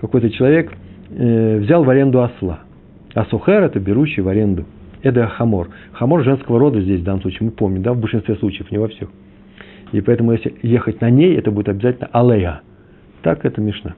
какой-то 0.02 0.32
человек, 0.32 0.74
э, 1.12 1.60
взял 1.60 1.84
в 1.84 1.90
аренду 1.92 2.24
осла. 2.24 2.62
А 3.16 3.26
сухер– 3.26 3.64
это 3.64 3.80
берущий 3.80 4.22
в 4.22 4.28
аренду. 4.28 4.66
את 5.02 5.28
החמור. 5.28 5.70
Хамор 5.94 6.24
женского 6.24 6.60
рода 6.60 6.82
здесь 6.82 7.02
в 7.02 7.04
данном 7.04 7.22
случае, 7.22 7.46
мы 7.48 7.52
помним, 7.52 7.82
да, 7.82 7.94
в 7.94 8.00
большинстве 8.00 8.36
случаев, 8.36 8.70
не 8.72 8.78
во 8.78 8.88
всех. 8.88 9.10
И 9.92 10.02
поэтому, 10.02 10.34
если 10.34 10.54
ехать 10.62 11.02
на 11.02 11.10
ней, 11.10 11.36
это 11.36 11.52
будет 11.52 11.70
обязательно 11.70 12.10
עליה. 12.12 12.62
Так 13.24 13.46
это 13.46 13.60
Мишна. 13.62 13.96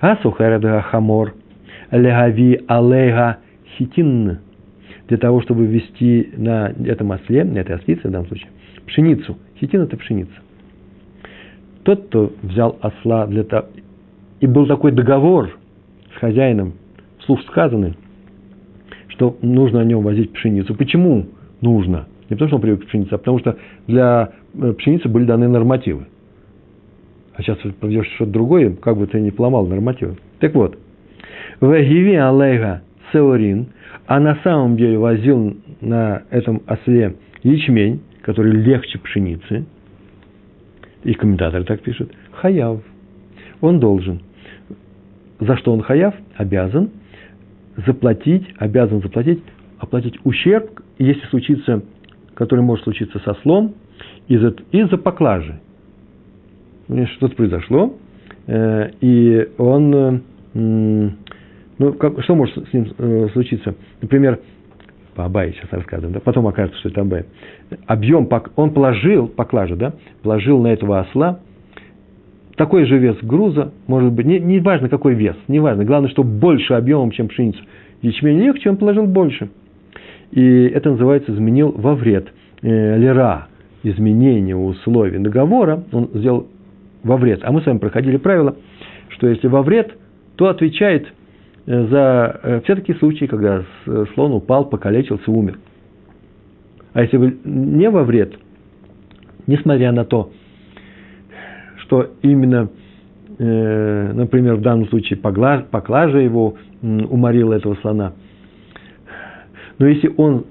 השוכר 0.00 0.52
את 0.52 0.80
החמור. 0.82 1.34
Легави 1.90 2.60
алега 2.68 3.38
хитин. 3.76 4.38
Для 5.08 5.18
того, 5.18 5.42
чтобы 5.42 5.66
ввести 5.66 6.30
на 6.36 6.72
этом 6.84 7.10
осле, 7.10 7.44
на 7.44 7.58
этой 7.58 7.76
ослице 7.76 8.08
в 8.08 8.10
данном 8.10 8.28
случае, 8.28 8.48
пшеницу. 8.86 9.36
Хитин– 9.60 9.80
это 9.82 9.96
пшеница. 9.96 10.32
тот, 11.82 12.06
кто 12.06 12.32
взял 12.42 12.78
осла 12.80 13.26
для 13.26 13.44
того, 13.44 13.66
и 14.40 14.46
был 14.46 14.66
такой 14.66 14.92
договор 14.92 15.58
с 16.14 16.18
хозяином, 16.18 16.74
вслух 17.18 17.42
сказанный, 17.42 17.94
что 19.14 19.36
нужно 19.42 19.80
о 19.80 19.84
нем 19.84 20.02
возить 20.02 20.32
пшеницу. 20.32 20.74
Почему 20.74 21.26
нужно? 21.60 22.06
Не 22.28 22.36
потому, 22.36 22.48
что 22.48 22.56
он 22.56 22.62
привык 22.62 22.82
к 22.82 22.86
пшенице, 22.86 23.14
а 23.14 23.18
потому 23.18 23.38
что 23.38 23.56
для 23.86 24.30
э, 24.54 24.72
пшеницы 24.72 25.08
были 25.08 25.24
даны 25.24 25.48
нормативы. 25.48 26.06
А 27.34 27.42
сейчас 27.42 27.58
проведешь 27.80 28.06
что-то 28.14 28.30
другое, 28.30 28.74
как 28.74 28.96
бы 28.96 29.06
ты 29.06 29.20
ни 29.20 29.30
поломал 29.30 29.66
нормативы. 29.66 30.16
Так 30.40 30.54
вот, 30.54 30.78
Вагиви 31.60 32.14
алейга 32.14 32.82
сеорин, 33.12 33.66
а 34.06 34.20
на 34.20 34.36
самом 34.42 34.76
деле 34.76 34.98
возил 34.98 35.56
на 35.80 36.22
этом 36.30 36.62
осле 36.66 37.16
ячмень, 37.42 38.00
который 38.22 38.52
легче 38.52 38.98
пшеницы, 38.98 39.64
и 41.02 41.12
комментаторы 41.14 41.64
так 41.64 41.80
пишут, 41.80 42.12
хаяв. 42.32 42.80
Он 43.60 43.78
должен. 43.78 44.20
За 45.40 45.56
что 45.56 45.72
он 45.72 45.82
хаяв? 45.82 46.14
Обязан 46.36 46.90
заплатить, 47.86 48.46
обязан 48.58 49.00
заплатить, 49.02 49.42
оплатить 49.78 50.18
ущерб, 50.24 50.80
если 50.98 51.24
случится, 51.26 51.82
который 52.34 52.60
может 52.60 52.84
случиться 52.84 53.18
со 53.20 53.34
слом, 53.42 53.74
из-за, 54.28 54.54
из-за 54.72 54.96
поклажи. 54.96 55.60
Что-то 57.16 57.34
произошло, 57.34 57.94
э, 58.46 58.90
и 59.00 59.48
он, 59.58 59.94
э, 59.94 61.10
ну, 61.78 61.92
как, 61.94 62.22
что 62.22 62.34
может 62.34 62.68
с 62.68 62.72
ним 62.72 62.86
э, 62.98 63.28
случиться? 63.32 63.74
Например, 64.02 64.38
по 65.14 65.24
Абае 65.24 65.52
сейчас 65.52 65.72
рассказываем, 65.72 66.12
да? 66.12 66.20
потом 66.20 66.46
окажется, 66.46 66.78
что 66.80 66.90
это 66.90 67.00
Абай. 67.00 67.24
Объем, 67.86 68.28
он 68.56 68.72
положил, 68.72 69.28
поклажа, 69.28 69.76
да, 69.76 69.94
положил 70.22 70.60
на 70.60 70.68
этого 70.68 71.00
осла 71.00 71.40
такой 72.56 72.84
же 72.86 72.98
вес 72.98 73.16
груза, 73.22 73.72
может 73.86 74.12
быть, 74.12 74.26
не, 74.26 74.38
не 74.38 74.60
важно 74.60 74.88
какой 74.88 75.14
вес, 75.14 75.36
не 75.48 75.60
важно, 75.60 75.84
главное, 75.84 76.10
что 76.10 76.22
больше 76.22 76.74
объемом, 76.74 77.10
чем 77.10 77.28
пшеница. 77.28 77.60
Ячмень 78.02 78.40
легче, 78.40 78.70
он 78.70 78.76
положил 78.76 79.06
больше. 79.06 79.48
И 80.30 80.64
это 80.64 80.90
называется 80.90 81.32
изменил 81.32 81.72
во 81.76 81.94
вред. 81.94 82.28
Э, 82.62 82.98
лера, 82.98 83.48
изменение 83.82 84.56
условий 84.56 85.18
договора, 85.18 85.84
он 85.92 86.10
сделал 86.14 86.48
во 87.02 87.16
вред. 87.16 87.40
А 87.42 87.52
мы 87.52 87.60
с 87.60 87.66
вами 87.66 87.78
проходили 87.78 88.16
правило, 88.16 88.56
что 89.08 89.28
если 89.28 89.48
во 89.48 89.62
вред, 89.62 89.96
то 90.36 90.48
отвечает 90.48 91.06
э, 91.66 91.86
за 91.86 92.40
э, 92.42 92.60
все 92.64 92.74
такие 92.74 92.98
случаи, 92.98 93.26
когда 93.26 93.64
слон 94.14 94.32
упал, 94.32 94.66
покалечился, 94.66 95.30
умер. 95.30 95.58
А 96.92 97.02
если 97.02 97.38
не 97.44 97.90
во 97.90 98.04
вред, 98.04 98.34
несмотря 99.46 99.92
на 99.92 100.04
то, 100.04 100.30
что 101.84 102.10
именно, 102.22 102.68
э, 103.38 104.12
например, 104.12 104.56
в 104.56 104.62
данном 104.62 104.88
случае 104.88 105.18
поклажа, 105.18 105.64
поклажа 105.70 106.18
его 106.18 106.56
уморила 106.82 107.54
этого 107.54 107.76
слона. 107.76 108.12
Но 109.78 109.86
если 109.86 110.12
он, 110.16 110.44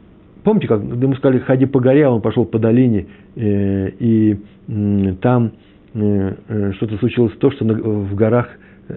помните, 0.44 0.68
как 0.68 0.84
мы 0.84 1.16
сказали, 1.16 1.40
ходи 1.40 1.66
по 1.66 1.80
горе, 1.80 2.06
а 2.06 2.12
он 2.12 2.22
пошел 2.22 2.46
по 2.46 2.60
долине, 2.60 3.08
э, 3.36 3.90
и 4.00 4.40
э, 4.68 5.16
там 5.22 5.52
э, 5.94 6.36
э, 6.48 6.72
что-то 6.74 6.98
случилось, 6.98 7.34
то, 7.40 7.52
что 7.52 7.66
на, 7.66 7.74
в 7.74 8.16
горах, 8.16 8.50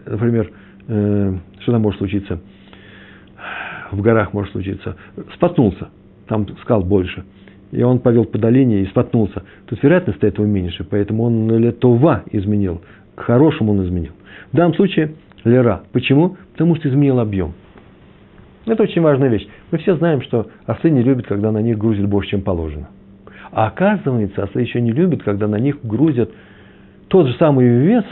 например, 0.06 0.50
э, 0.88 1.34
что 1.60 1.72
там 1.72 1.82
может 1.82 1.98
случиться? 1.98 2.40
В 3.92 4.00
горах 4.00 4.32
может 4.32 4.52
случиться. 4.52 4.96
Споткнулся, 5.34 5.88
там 6.26 6.46
скал 6.62 6.82
больше– 6.82 7.24
и 7.72 7.82
он 7.82 7.98
повел 7.98 8.24
по 8.24 8.38
долине 8.38 8.82
и 8.82 8.86
споткнулся. 8.86 9.42
Тут 9.66 9.82
вероятность 9.82 10.22
этого 10.22 10.46
меньше, 10.46 10.84
поэтому 10.84 11.24
он 11.24 11.50
летова 11.58 12.22
изменил, 12.30 12.82
к 13.14 13.22
хорошему 13.22 13.72
он 13.72 13.84
изменил. 13.84 14.12
В 14.52 14.56
данном 14.56 14.74
случае 14.74 15.14
лера. 15.44 15.82
Почему? 15.92 16.36
Потому 16.52 16.76
что 16.76 16.88
изменил 16.88 17.18
объем. 17.20 17.54
Это 18.66 18.82
очень 18.82 19.00
важная 19.00 19.28
вещь. 19.28 19.46
Мы 19.70 19.78
все 19.78 19.96
знаем, 19.96 20.22
что 20.22 20.48
ослы 20.66 20.90
не 20.90 21.02
любят, 21.02 21.26
когда 21.26 21.52
на 21.52 21.62
них 21.62 21.78
грузят 21.78 22.08
больше, 22.08 22.30
чем 22.30 22.42
положено. 22.42 22.88
А 23.52 23.68
оказывается, 23.68 24.42
ослы 24.42 24.62
еще 24.62 24.80
не 24.80 24.90
любят, 24.90 25.22
когда 25.22 25.46
на 25.46 25.56
них 25.56 25.78
грузят 25.84 26.30
тот 27.08 27.28
же 27.28 27.34
самый 27.34 27.68
вес 27.68 28.04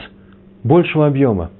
большего 0.62 1.06
объема. 1.06 1.50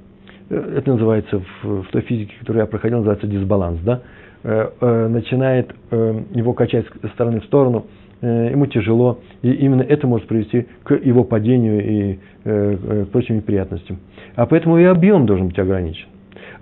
Э, 0.48 0.76
это 0.78 0.92
называется 0.92 1.42
в, 1.62 1.83
в 1.83 1.88
той 1.90 2.02
физике, 2.02 2.35
которую 2.38 2.62
я 2.62 2.66
проходил, 2.66 2.98
называется 2.98 3.26
дисбаланс. 3.26 3.80
Да? 3.80 4.02
Э, 4.46 4.68
э, 4.78 5.09
начинает 5.09 5.74
э, 5.90 6.20
его 6.35 6.52
качать 6.52 6.85
с 7.02 7.09
стороны 7.12 7.40
в 7.40 7.44
сторону, 7.46 7.87
ему 8.20 8.64
тяжело, 8.66 9.20
и 9.42 9.50
именно 9.50 9.83
это 9.83 10.07
может 10.07 10.26
привести 10.28 10.66
к 10.83 10.94
его 10.94 11.24
падению 11.24 11.85
и 11.85 12.18
к 12.42 13.07
прочим 13.12 13.37
неприятностям. 13.37 13.98
А 14.35 14.46
поэтому 14.46 14.78
и 14.78 14.85
объем 14.85 15.26
должен 15.26 15.48
быть 15.48 15.59
ограничен. 15.59 16.07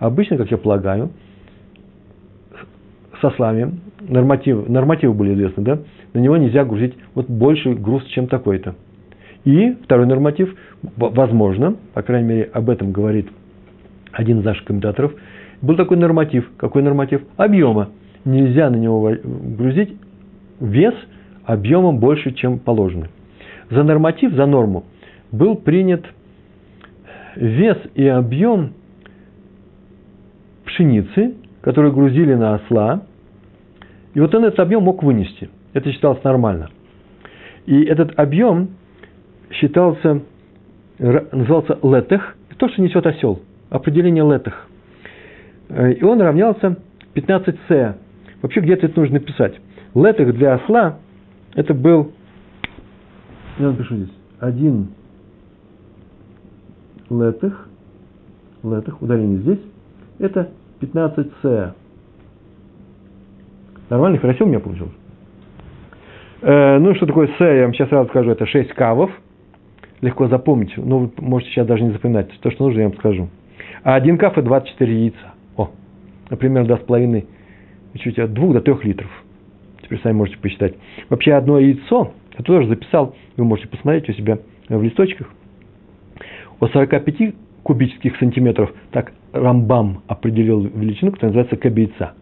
Обычно, 0.01 0.39
как 0.39 0.51
я 0.51 0.57
полагаю, 0.57 1.11
со 3.21 3.31
слами 3.31 3.79
нормативы, 4.01 4.69
нормативы 4.69 5.15
были 5.15 5.35
известны, 5.35 5.63
да? 5.63 5.79
На 6.15 6.19
него 6.19 6.37
нельзя 6.37 6.65
грузить 6.65 6.95
вот 7.15 7.29
больше 7.29 7.75
груз, 7.75 8.05
чем 8.07 8.27
такой-то. 8.27 8.75
И 9.45 9.77
второй 9.85 10.07
норматив, 10.07 10.53
возможно, 10.97 11.77
по 11.95 12.03
крайней 12.03 12.29
мере, 12.29 12.51
об 12.53 12.71
этом 12.71 12.91
говорит 12.91 13.29
один 14.11 14.41
из 14.41 14.45
наших 14.45 14.65
комментаторов– 14.65 15.13
был 15.63 15.77
такой 15.77 15.97
норматив. 15.97 16.51
Какой 16.59 16.83
норматив? 16.83 17.23
Объема. 17.37 17.89
Нельзя 18.25 18.69
на 18.71 18.77
него 18.77 19.11
грузить 19.23 19.97
вес 20.61 20.95
объемом 21.45 21.99
больше, 21.99 22.33
чем 22.33 22.59
положено. 22.59 23.09
За 23.71 23.83
норматив, 23.83 24.35
за 24.35 24.47
норму 24.47 24.85
был 25.31 25.57
принят 25.57 26.05
вес 27.37 27.79
и 27.95 28.07
объем 28.07 28.75
пшеницы, 30.65 31.35
которую 31.63 31.93
грузили 31.93 32.35
на 32.35 32.55
осла, 32.55 33.03
и 34.15 34.21
вот 34.21 34.35
он 34.35 34.45
этот 34.45 34.61
объем 34.61 34.83
мог 34.83 35.03
вынести. 35.03 35.49
Это 35.73 35.91
считалось 35.91 36.23
нормально. 36.23 36.69
И 37.67 37.83
этот 37.85 38.19
объем 38.19 38.71
считался, 39.51 40.21
назывался 40.99 41.79
летех, 41.83 42.37
то, 42.59 42.69
что 42.69 42.83
несет 42.83 43.07
осел. 43.07 43.41
Определение 43.71 44.25
летех. 44.25 44.69
Э, 45.73 45.93
и 45.93 46.05
он 46.05 46.21
равнялся 46.21 46.77
15С. 47.15 47.97
Вообще 48.43 48.61
где-то 48.61 48.87
это 48.87 49.01
нужно 49.01 49.15
написать. 49.15 49.55
Летых 49.95 50.35
для 50.35 50.55
осла 50.55 50.99
это 51.55 51.75
был, 51.75 52.13
я 53.59 53.69
напишу 53.69 53.97
здесь, 53.97 54.13
один 54.39 54.89
летых, 57.11 57.69
летых, 58.63 59.03
ударение 59.03 59.39
здесь, 59.39 59.61
это 60.19 60.51
15С. 60.81 61.73
Нормально, 63.91 64.19
хорошо 64.19 64.45
у 64.45 64.49
меня 64.49 64.61
получилось? 64.61 64.93
Э, 66.43 66.79
ну, 66.79 66.95
что 66.95 67.07
такое 67.07 67.29
С, 67.39 67.41
я 67.41 67.65
вам 67.65 67.75
сейчас 67.75 67.89
сразу 67.89 68.09
скажу, 68.09 68.31
это 68.31 68.47
6 68.47 68.71
кавов. 68.71 69.11
Легко 70.01 70.27
запомнить, 70.27 70.77
но 70.77 70.99
вы 70.99 71.13
можете 71.19 71.53
сейчас 71.53 71.67
даже 71.67 71.85
не 71.85 71.93
запоминать. 71.93 72.29
То, 72.41 72.51
что 72.51 72.65
нужно, 72.65 72.81
я 72.81 72.89
вам 72.89 72.97
скажу. 72.97 73.29
А 73.85 73.95
один 73.95 74.19
каф– 74.19 74.33
это 74.37 74.43
24 74.43 75.01
яйца 75.01 75.32
например, 76.33 76.67
даст 76.67 76.85
половины, 76.87 77.27
чуть 77.95 78.19
от 78.19 78.33
двух 78.33 78.55
до 78.55 78.61
трех 78.61 78.85
литров. 78.85 79.11
Теперь 79.83 80.01
сами 80.01 80.15
можете 80.15 80.39
посчитать. 80.39 80.75
Вообще 81.09 81.35
одно 81.35 81.59
яйцо, 81.61 82.13
я 82.37 82.45
тоже 82.45 82.67
записал, 82.67 83.15
вы 83.37 83.45
можете 83.45 83.69
посмотреть 83.69 84.09
у 84.09 84.13
себя 84.15 84.39
в 84.69 84.83
листочках, 84.83 85.33
от 86.59 86.73
45 86.73 87.35
кубических 87.63 88.17
сантиметров, 88.17 88.73
так 88.91 89.13
Рамбам 89.33 90.03
определил 90.09 90.63
величину, 90.63 91.13
которая 91.13 91.35
называется 91.35 91.57
кабейца. 91.57 92.15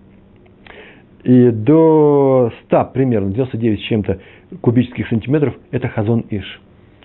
И 1.22 1.50
до 1.50 2.52
100 2.66 2.90
примерно, 2.92 3.30
99 3.30 3.80
с 3.80 3.82
чем-то 3.84 4.20
кубических 4.60 5.08
сантиметров– 5.08 5.54
это 5.70 5.88
хазон 5.88 6.24
иш. 6.30 6.60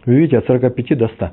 Вы 0.05 0.15
видите, 0.15 0.37
от 0.37 0.47
45 0.47 0.97
до 0.97 1.07
100. 1.09 1.31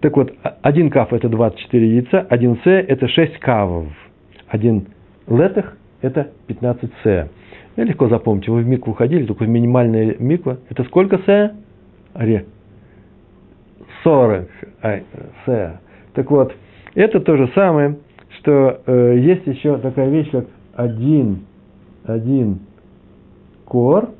Так 0.00 0.16
вот, 0.16 0.34
один 0.62 0.90
каф– 0.90 1.08
это 1.12 1.28
24 1.28 1.88
яйца, 1.88 2.20
один 2.28 2.56
с– 2.56 2.60
это 2.66 3.08
6 3.08 3.38
кавов– 3.38 3.86
один 4.48 4.88
летых– 5.26 5.76
это 6.00 6.30
15 6.46 6.90
с. 7.02 7.30
Я 7.76 7.84
легко 7.84 8.08
запомните, 8.08 8.50
вы 8.50 8.62
в 8.62 8.66
микву 8.66 8.94
ходили, 8.94 9.26
только 9.26 9.46
минимальная 9.46 10.16
миква. 10.18 10.58
Это 10.70 10.84
сколько 10.84 11.18
с? 11.18 11.54
Аре. 12.14 12.46
40 14.02 14.48
с. 15.44 15.80
Так 16.14 16.30
вот, 16.30 16.54
это 16.94 17.20
то 17.20 17.36
же 17.36 17.48
самое, 17.54 17.98
что 18.38 18.80
э, 18.86 19.18
есть 19.18 19.46
еще 19.46 19.78
такая 19.78 20.08
вещь, 20.08 20.30
как 20.30 20.46
один, 20.74 21.44
один 22.04 22.60
кор. 23.64 24.10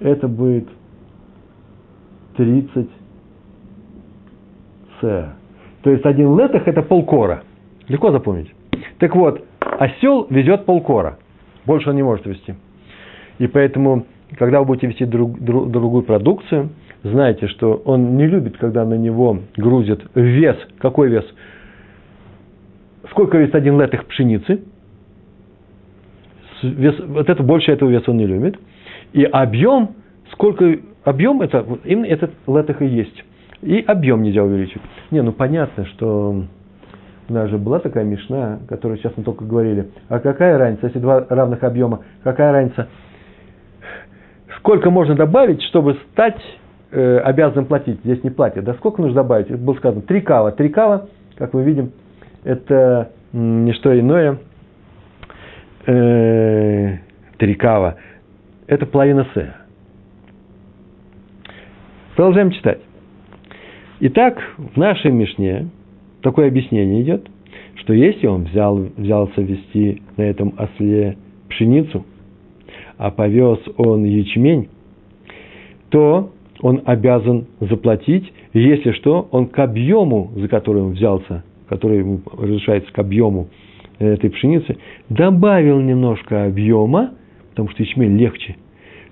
Это 0.00 0.28
будет 0.28 0.68
30 2.36 2.88
с. 5.00 5.34
То 5.82 5.90
есть 5.90 6.04
один 6.04 6.38
летах– 6.38 6.62
это 6.66 6.82
полкора. 6.82 7.42
Легко 7.88 8.12
запомнить. 8.12 8.52
Так 9.02 9.16
вот, 9.16 9.44
осел 9.58 10.28
везет 10.30 10.64
полкора. 10.64 11.18
Больше 11.66 11.90
он 11.90 11.96
не 11.96 12.04
может 12.04 12.24
вести. 12.24 12.54
И 13.40 13.48
поэтому, 13.48 14.06
когда 14.38 14.60
вы 14.60 14.66
будете 14.66 14.86
вести 14.86 15.04
друг, 15.04 15.40
друг, 15.40 15.72
другую 15.72 16.04
продукцию, 16.04 16.68
знаете, 17.02 17.48
что 17.48 17.82
он 17.84 18.16
не 18.16 18.28
любит, 18.28 18.58
когда 18.58 18.84
на 18.84 18.94
него 18.94 19.40
грузят 19.56 20.02
вес. 20.14 20.56
Какой 20.78 21.08
вес? 21.08 21.24
Сколько 23.10 23.38
весит 23.38 23.56
один 23.56 23.80
летых 23.80 24.06
пшеницы? 24.06 24.62
Вес, 26.62 26.94
вот 27.00 27.28
это 27.28 27.42
больше 27.42 27.72
этого 27.72 27.90
веса 27.90 28.12
он 28.12 28.18
не 28.18 28.26
любит. 28.26 28.56
И 29.14 29.24
объем, 29.24 29.96
сколько 30.30 30.76
объем, 31.02 31.42
это 31.42 31.66
именно 31.82 32.06
этот 32.06 32.30
летых 32.46 32.80
и 32.82 32.86
есть. 32.86 33.24
И 33.62 33.80
объем 33.80 34.22
нельзя 34.22 34.44
увеличить. 34.44 34.80
Не, 35.10 35.22
ну 35.22 35.32
понятно, 35.32 35.86
что 35.86 36.44
у 37.28 37.32
нас 37.32 37.48
же 37.50 37.58
была 37.58 37.78
такая 37.78 38.04
мешна, 38.04 38.60
которую 38.68 38.98
сейчас 38.98 39.12
мы 39.16 39.22
только 39.22 39.44
говорили. 39.44 39.90
А 40.08 40.18
какая 40.18 40.58
разница, 40.58 40.86
если 40.86 40.98
два 40.98 41.24
равных 41.28 41.62
объема, 41.62 42.00
какая 42.24 42.52
разница? 42.52 42.88
Сколько 44.58 44.90
можно 44.90 45.14
добавить, 45.14 45.62
чтобы 45.62 45.98
стать 46.12 46.40
э, 46.90 47.18
обязанным 47.18 47.66
платить? 47.66 48.00
Здесь 48.04 48.22
не 48.22 48.30
платят. 48.30 48.64
Да 48.64 48.74
сколько 48.74 49.00
нужно 49.00 49.16
добавить? 49.22 49.48
Это 49.48 49.58
было 49.58 49.74
сказано, 49.74 50.02
три 50.02 50.20
кава. 50.20 50.52
Три 50.52 50.68
кава, 50.68 51.08
как 51.36 51.52
мы 51.54 51.62
видим, 51.62 51.92
это 52.44 53.10
не 53.32 53.72
что 53.72 53.98
иное. 53.98 54.38
Э, 55.86 56.98
три 57.38 57.54
кава. 57.54 57.96
Это 58.66 58.86
половина 58.86 59.26
сея. 59.34 59.56
Продолжаем 62.14 62.50
читать. 62.50 62.78
Итак, 64.00 64.38
в 64.58 64.76
нашей 64.76 65.10
Мишне 65.10 65.68
такое 66.22 66.48
объяснение 66.48 67.02
идет, 67.02 67.28
что 67.76 67.92
если 67.92 68.26
он 68.26 68.44
взял, 68.44 68.76
взялся 68.96 69.40
вести 69.40 70.02
на 70.16 70.22
этом 70.22 70.54
осле 70.56 71.16
пшеницу, 71.48 72.04
а 72.96 73.10
повез 73.10 73.58
он 73.76 74.04
ячмень, 74.04 74.68
то 75.90 76.32
он 76.60 76.82
обязан 76.84 77.46
заплатить, 77.60 78.32
если 78.54 78.92
что, 78.92 79.28
он 79.30 79.48
к 79.48 79.58
объему, 79.58 80.30
за 80.36 80.48
который 80.48 80.82
он 80.82 80.92
взялся, 80.92 81.44
который 81.68 81.98
ему 81.98 82.20
разрешается 82.32 82.92
к 82.92 82.98
объему 82.98 83.48
этой 83.98 84.30
пшеницы, 84.30 84.76
добавил 85.08 85.80
немножко 85.80 86.44
объема, 86.44 87.14
потому 87.50 87.68
что 87.70 87.82
ячмень 87.82 88.16
легче, 88.16 88.56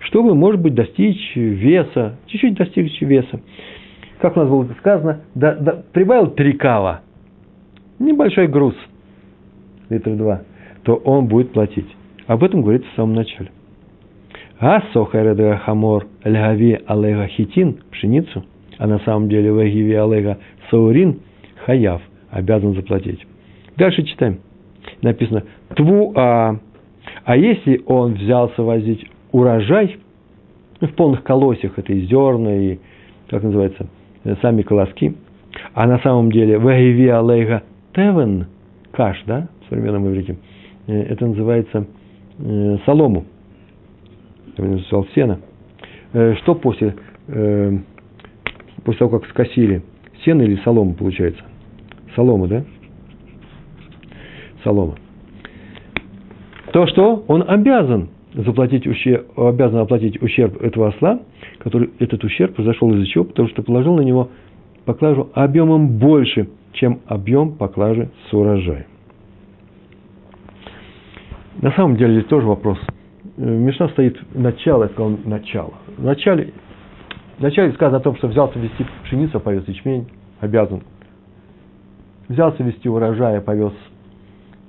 чтобы, 0.01 0.35
может 0.35 0.61
быть, 0.61 0.75
достичь 0.75 1.35
веса, 1.35 2.19
чуть-чуть 2.27 2.55
достичь 2.55 3.01
веса 3.01 3.41
как 4.21 4.37
у 4.37 4.41
нас 4.41 4.49
было 4.49 4.67
сказано, 4.79 5.21
да, 5.35 5.55
да, 5.55 5.83
прибавил 5.93 6.29
три 6.29 6.53
кава, 6.53 7.01
небольшой 7.99 8.47
груз, 8.49 8.75
литр 9.89 10.15
два, 10.15 10.43
то 10.83 10.97
он 10.97 11.27
будет 11.27 11.53
платить. 11.53 11.89
Об 12.27 12.45
этом 12.45 12.63
говорится 12.63 12.89
в 12.91 12.97
самом 12.97 13.15
начале. 13.15 13.51
А 14.59 14.83
сохареда 14.93 15.57
хамор 15.65 16.07
льгави 16.23 16.81
алега 16.87 17.27
хитин, 17.29 17.79
пшеницу, 17.91 18.45
а 18.79 18.87
на 18.87 18.99
самом 19.01 19.29
деле 19.29 19.53
вагиви 19.53 19.95
алега 19.95 20.39
саурин, 20.71 21.21
хаяв, 21.65 22.03
обязан 22.31 22.75
заплатить. 22.75 23.27
Дальше 23.77 24.03
читаем. 24.03 24.41
Написано, 25.03 25.45
тву 25.75 26.13
а, 26.15 26.57
а 27.25 27.37
если 27.37 27.83
он 27.87 28.15
взялся 28.15 28.63
возить 28.63 29.07
урожай, 29.33 29.99
в 30.81 30.95
полных 30.95 31.23
колосьях, 31.23 31.79
это 31.79 31.93
и 31.93 32.07
зерна, 32.07 32.57
и, 32.57 32.79
как 33.29 33.43
называется, 33.43 33.87
сами 34.43 34.63
колоски, 34.63 35.15
а 35.75 35.87
на 35.87 35.99
самом 36.01 36.31
деле 36.31 36.59
вагиви 36.59 37.09
алейга 37.09 37.63
тевен 37.95 38.47
каш, 38.93 39.23
да, 39.27 39.49
в 39.65 39.69
современном 39.69 40.09
иврите, 40.09 40.37
э, 40.87 41.03
это 41.03 41.27
называется 41.27 41.87
э, 42.39 42.79
солому. 42.87 43.25
Я 44.57 44.65
написал 44.65 45.07
сено. 45.15 45.41
Э, 46.13 46.35
что 46.43 46.55
после, 46.55 46.97
э, 47.29 47.79
после 48.85 48.99
того, 48.99 49.19
как 49.19 49.29
скосили? 49.31 49.83
Сено 50.25 50.43
или 50.43 50.57
солому 50.57 50.95
получается? 50.95 51.43
Солома, 52.15 52.47
да? 52.47 52.65
Солома. 54.65 54.97
То, 56.73 56.87
что 56.87 57.25
он 57.27 57.45
обязан 57.49 58.11
заплатить 58.35 58.87
ущерб, 58.87 59.39
обязан 59.39 59.81
оплатить 59.81 60.23
ущерб 60.23 60.61
этого 60.63 60.89
осла, 60.89 61.21
который, 61.59 61.91
этот 61.99 62.23
ущерб 62.25 62.55
произошел 62.55 62.93
из-за 62.95 63.07
чего? 63.07 63.25
Потому 63.25 63.49
что 63.49 63.63
положил 63.63 63.95
на 63.97 64.03
него 64.03 64.31
поклажу 64.85 65.31
объемом 65.35 65.99
больше, 65.99 66.49
чем 66.73 67.01
объем 67.07 67.53
поклажи 67.53 68.11
с 68.29 68.35
урожая. 68.35 68.87
На 71.61 71.73
самом 71.73 71.97
деле 71.97 72.15
здесь 72.15 72.27
тоже 72.27 72.47
вопрос. 72.47 72.79
Э, 73.37 73.43
Мишна 73.43 73.89
стоит 73.91 74.19
начало, 74.35 74.85
я 74.85 74.89
сказал 74.91 75.19
начало. 75.25 75.75
В 75.99 76.05
начале, 76.05 76.53
начале 77.39 77.73
сказано 77.73 77.99
о 77.99 78.01
том, 78.01 78.17
что 78.17 78.29
взялся 78.29 78.59
вести 78.59 78.87
пшеницу, 79.05 79.41
повез 79.41 79.67
ячмень, 79.69 80.09
обязан. 80.41 80.83
Взялся 82.29 82.63
вести 82.63 82.89
урожай, 82.89 83.41
повез 83.41 83.73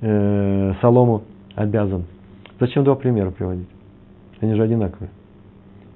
э, 0.01 0.73
солому, 0.81 1.23
обязан. 1.55 2.05
Зачем 2.61 2.83
два 2.83 2.93
примера 2.93 3.31
приводить? 3.31 3.67
Они 4.39 4.53
же 4.53 4.61
одинаковые. 4.61 5.09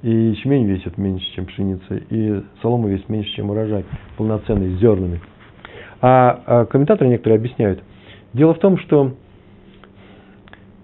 И 0.01 0.10
ячмень 0.10 0.65
весит 0.65 0.97
меньше, 0.97 1.25
чем 1.36 1.45
пшеница, 1.45 1.95
и 2.10 2.41
солома 2.63 2.89
весит 2.89 3.08
меньше, 3.08 3.30
чем 3.36 3.51
урожай, 3.51 3.86
полноценный, 4.17 4.75
с 4.75 4.80
зернами. 4.80 5.21
А, 6.01 6.41
а 6.47 6.65
комментаторы 6.65 7.08
некоторые 7.08 7.38
объясняют. 7.38 7.84
Дело 8.34 8.56
в 8.56 8.60
том, 8.60 8.80
что 8.80 9.13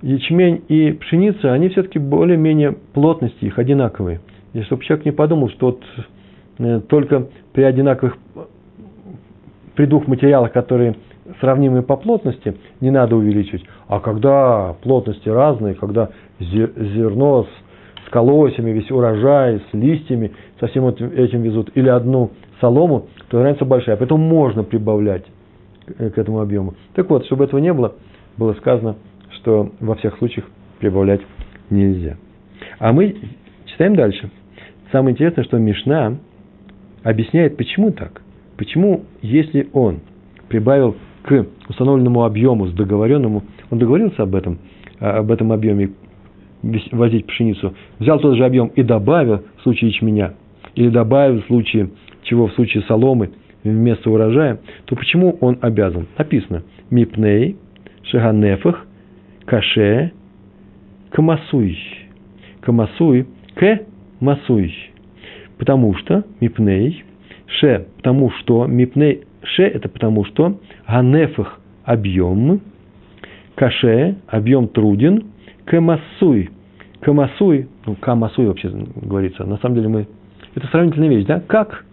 ячмень 0.03 0.63
и 0.67 0.91
пшеница, 0.91 1.51
они 1.51 1.69
все-таки 1.69 1.97
более-менее 1.97 2.73
плотности 2.93 3.45
их 3.45 3.57
одинаковые. 3.57 4.21
И 4.53 4.61
чтобы 4.61 4.83
человек 4.83 5.05
не 5.05 5.11
подумал, 5.11 5.49
что 5.49 5.65
вот 5.65 5.83
э, 6.59 6.79
только 6.81 7.27
при 7.53 7.63
одинаковых, 7.63 8.19
при 9.73 9.87
двух 9.87 10.07
материалах, 10.07 10.51
которые 10.51 10.95
сравнимые 11.39 11.83
по 11.83 11.95
плотности, 11.95 12.55
не 12.79 12.91
надо 12.91 13.15
увеличивать. 13.15 13.63
А 13.87 13.99
когда 13.99 14.75
плотности 14.81 15.29
разные, 15.29 15.75
когда 15.75 16.09
зерно 16.39 17.43
с, 17.43 18.07
с 18.07 18.09
колосьями, 18.09 18.71
весь 18.71 18.91
урожай, 18.91 19.61
с 19.71 19.73
листьями, 19.73 20.31
со 20.59 20.67
всем 20.67 20.87
этим 20.87 21.41
везут, 21.41 21.71
или 21.75 21.89
одну 21.89 22.31
солому, 22.59 23.07
то 23.29 23.41
разница 23.41 23.65
большая. 23.65 23.97
Поэтому 23.97 24.23
можно 24.23 24.63
прибавлять 24.63 25.25
к 25.85 26.17
этому 26.17 26.41
объему. 26.41 26.75
Так 26.93 27.09
вот, 27.09 27.25
чтобы 27.25 27.45
этого 27.45 27.59
не 27.59 27.73
было, 27.73 27.95
было 28.37 28.53
сказано, 28.53 28.95
что 29.31 29.71
во 29.79 29.95
всех 29.95 30.17
случаях 30.17 30.45
прибавлять 30.79 31.21
нельзя. 31.69 32.17
А 32.79 32.93
мы 32.93 33.15
читаем 33.65 33.95
дальше. 33.95 34.29
Самое 34.91 35.13
интересное, 35.13 35.43
что 35.43 35.57
Мишна 35.57 36.17
объясняет, 37.03 37.57
почему 37.57 37.91
так. 37.91 38.21
Почему, 38.57 39.05
если 39.21 39.69
он 39.73 40.01
прибавил 40.49 40.95
к 41.23 41.45
установленному 41.69 42.23
объему, 42.23 42.67
с 42.67 42.73
договоренному, 42.73 43.43
он 43.69 43.79
договорился 43.79 44.23
об 44.23 44.35
этом, 44.35 44.59
а, 44.99 45.19
об 45.19 45.31
этом 45.31 45.51
объеме 45.51 45.91
возить 46.91 47.25
пшеницу, 47.25 47.73
взял 47.99 48.19
тот 48.19 48.37
же 48.37 48.45
объем 48.45 48.67
и 48.75 48.83
добавил 48.83 49.41
в 49.57 49.63
случае 49.63 49.89
ячменя, 49.89 50.33
или 50.75 50.89
добавил 50.89 51.41
в 51.41 51.45
случае 51.45 51.89
чего, 52.23 52.47
в 52.47 52.53
случае 52.53 52.83
соломы 52.83 53.31
вместо 53.63 54.09
урожая, 54.09 54.59
то 54.85 54.95
почему 54.95 55.37
он 55.41 55.57
обязан? 55.61 56.07
Написано 56.17 56.63
«Мипней, 56.89 57.57
шаганефах, 58.03 58.85
каше, 59.45 60.11
камасуй». 61.11 61.77
Камасуй, 62.61 63.25
к 63.55 63.79
масуй. 64.19 64.73
Потому 65.57 65.95
что, 65.95 66.23
мипней, 66.39 67.03
ше, 67.47 67.87
потому 67.97 68.31
что, 68.31 68.65
мипней, 68.67 69.23
ше, 69.43 69.63
это 69.63 69.89
потому 69.89 70.25
что, 70.25 70.59
ганефах 70.87 71.59
объем, 71.83 72.61
каше, 73.55 74.17
объем 74.27 74.67
труден, 74.67 75.25
камасуй. 75.65 76.49
Камасуй, 77.01 77.67
ну, 77.85 77.95
камасуй 77.95 78.45
вообще 78.45 78.69
говорится, 78.95 79.43
на 79.43 79.57
самом 79.57 79.75
деле 79.75 79.87
мы, 79.87 80.07
это 80.53 80.67
сравнительная 80.67 81.09
вещь, 81.09 81.25
да? 81.25 81.39
Как, 81.39 81.85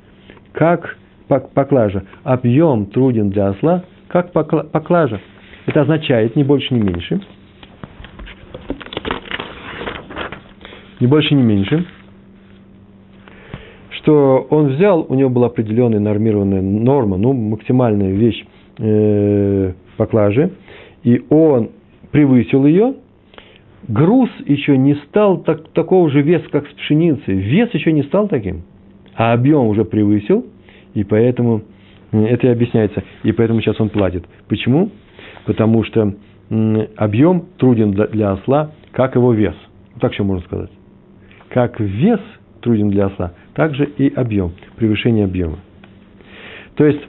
как 0.53 0.97
поклажа. 1.29 2.05
Объем 2.25 2.87
труден 2.87 3.31
для 3.31 3.49
осла, 3.49 3.85
как 4.09 4.33
поклажа. 4.33 5.21
Это 5.67 5.83
означает 5.83 6.37
ни 6.37 6.43
больше, 6.43 6.75
ни 6.75 6.81
меньше. 6.81 7.21
Ни 11.01 11.07
больше, 11.07 11.35
ни 11.35 11.43
меньше. 11.43 11.87
Что 14.09 14.47
он 14.49 14.69
взял, 14.69 15.05
у 15.07 15.15
него 15.15 15.29
была 15.29 15.49
определенная 15.49 16.01
нормированная 16.01 16.63
норма, 16.63 17.19
ну, 17.19 17.35
максимальная 17.35 18.11
вещь 18.11 18.43
э, 18.79 19.75
поклажи, 19.99 20.53
и 21.03 21.23
он 21.29 21.73
превысил 22.11 22.65
ее, 22.65 22.95
груз 23.87 24.31
еще 24.47 24.79
не 24.79 24.95
стал 24.95 25.43
так, 25.43 25.69
такого 25.75 26.09
же 26.09 26.23
веса, 26.23 26.47
как 26.51 26.67
с 26.69 26.73
пшеницей. 26.73 27.35
Вес 27.35 27.69
еще 27.75 27.93
не 27.93 28.03
стал 28.03 28.29
таким, 28.29 28.63
а 29.15 29.35
объем 29.35 29.67
уже 29.67 29.85
превысил, 29.85 30.47
и 30.95 31.05
поэтому 31.05 31.61
это 32.11 32.47
и 32.47 32.51
объясняется, 32.51 33.05
и 33.25 33.33
поэтому 33.33 33.61
сейчас 33.61 33.79
он 33.79 33.91
платит. 33.91 34.25
Почему? 34.49 34.89
Потому 35.45 35.85
что 35.85 36.15
объем 36.97 37.45
труден 37.59 37.91
для 37.91 38.31
осла, 38.31 38.71
как 38.93 39.17
его 39.17 39.35
вес. 39.35 39.55
Так 40.01 40.13
еще 40.13 40.23
можно 40.23 40.43
сказать. 40.47 40.71
Как 41.51 41.79
вес 41.79 42.21
труден 42.63 42.89
для 42.89 43.07
осла, 43.07 43.33
также 43.59 43.87
и 43.87 44.09
объем, 44.15 44.53
превышение 44.77 45.25
объема. 45.25 45.59
То 46.77 46.85
есть, 46.87 47.01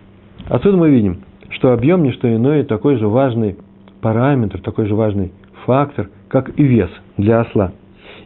отсюда 0.47 0.77
мы 0.77 0.89
видим, 0.89 1.19
что 1.51 1.73
объем 1.73 2.01
не 2.01 2.11
что 2.11 2.27
иное, 2.27 2.63
такой 2.63 2.97
же 2.97 3.07
важный 3.07 3.57
параметр, 4.01 4.59
такой 4.59 4.87
же 4.87 4.95
важный 4.95 5.31
фактор, 5.67 6.09
как 6.27 6.57
и 6.57 6.63
вес 6.63 6.89
для 7.17 7.41
осла. 7.41 7.73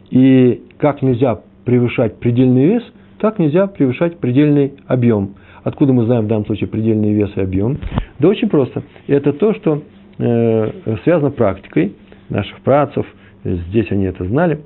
И 0.08 0.62
как 0.78 1.02
нельзя 1.02 1.40
превышать 1.66 2.18
предельный 2.18 2.64
вес, 2.64 2.82
так 3.18 3.38
нельзя 3.38 3.66
превышать 3.66 4.16
предельный 4.16 4.72
объем. 4.86 5.34
Откуда 5.62 5.92
мы 5.92 6.06
знаем 6.06 6.24
в 6.24 6.28
данном 6.28 6.46
случае 6.46 6.68
предельный 6.68 7.12
вес 7.12 7.30
и 7.36 7.42
объем? 7.42 7.76
Да 8.20 8.28
очень 8.28 8.48
просто. 8.48 8.84
Это 9.06 9.34
то, 9.34 9.52
что 9.52 9.82
э, 10.16 10.96
связано 11.04 11.30
практикой 11.30 11.92
наших 12.30 12.58
працев. 12.62 13.04
Здесь 13.44 13.90
они 13.90 14.04
это 14.04 14.24
знали. 14.24 14.60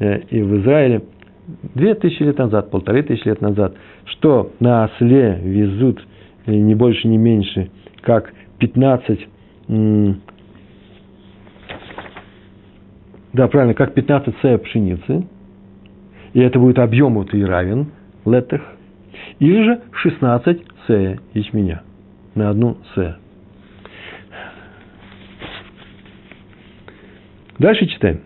Э, 0.00 0.18
и 0.30 0.42
в 0.42 0.62
Израиле 0.62 1.02
две 1.74 1.94
тысячи 1.94 2.22
лет 2.22 2.38
назад, 2.38 2.70
полторы 2.70 3.02
тысячи 3.02 3.26
лет 3.28 3.40
назад, 3.40 3.74
что 4.06 4.52
на 4.60 4.84
осле 4.84 5.38
везут 5.42 6.04
э, 6.46 6.54
не 6.54 6.74
больше, 6.74 7.08
не 7.08 7.18
меньше, 7.18 7.70
как 8.02 8.32
15 8.58 9.28
да, 13.34 13.48
правильно, 13.48 13.74
как 13.74 13.94
15 13.94 14.34
сея 14.42 14.58
пшеницы, 14.58 15.26
и 16.34 16.40
это 16.40 16.58
будет 16.58 16.78
объем 16.78 17.14
вот 17.14 17.34
и 17.34 17.44
равен 17.44 17.90
летах, 18.24 18.62
или 19.40 19.62
же 19.64 19.80
16 19.92 20.62
сея 20.86 21.18
ячменя 21.34 21.82
на 22.34 22.50
одну 22.50 22.78
сея. 22.94 23.18
Дальше 27.58 27.86
читаем. 27.86 28.20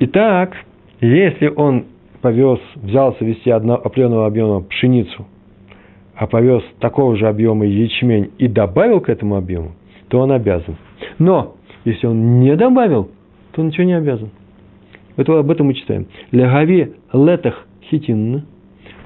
Итак, 0.00 0.54
если 1.00 1.48
он 1.48 1.86
повез, 2.20 2.58
взялся 2.76 3.24
вести 3.24 3.50
одно, 3.50 3.74
определенного 3.74 4.26
объема 4.26 4.60
пшеницу, 4.62 5.26
а 6.14 6.26
повез 6.26 6.62
такого 6.80 7.16
же 7.16 7.26
объема 7.26 7.64
ячмень 7.64 8.30
и 8.38 8.46
добавил 8.46 9.00
к 9.00 9.08
этому 9.08 9.36
объему, 9.36 9.72
то 10.08 10.20
он 10.20 10.32
обязан. 10.32 10.76
Но, 11.18 11.56
если 11.84 12.06
он 12.06 12.40
не 12.40 12.54
добавил, 12.56 13.10
то 13.52 13.62
ничего 13.62 13.84
не 13.84 13.94
обязан. 13.94 14.30
Это, 15.16 15.38
об 15.38 15.50
этом 15.50 15.66
мы 15.66 15.74
читаем. 15.74 16.06
Легави 16.30 16.94
летах 17.12 17.66
хитин. 17.90 18.44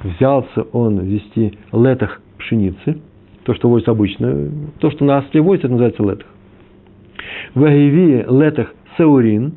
Взялся 0.02 0.62
он 0.72 1.00
вести 1.00 1.58
летах 1.72 2.20
пшеницы. 2.38 2.98
То, 3.44 3.54
что 3.54 3.68
возится 3.68 3.92
обычно. 3.92 4.50
То, 4.80 4.90
что 4.90 5.04
на 5.04 5.18
осле 5.18 5.40
возится, 5.40 5.68
это 5.68 5.72
называется 5.72 6.02
летах. 6.02 6.26
Вагиви 7.54 8.26
летах 8.28 8.74
саурин. 8.96 9.54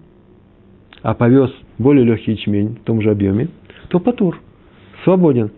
А 1.01 1.13
повез 1.13 1.51
более 1.77 2.05
легкий 2.05 2.31
ячмень 2.31 2.77
в 2.81 2.85
том 2.85 3.01
же 3.01 3.11
объеме. 3.11 3.49
То 3.89 3.99
патур. 3.99 4.39
Свободен. 5.03 5.51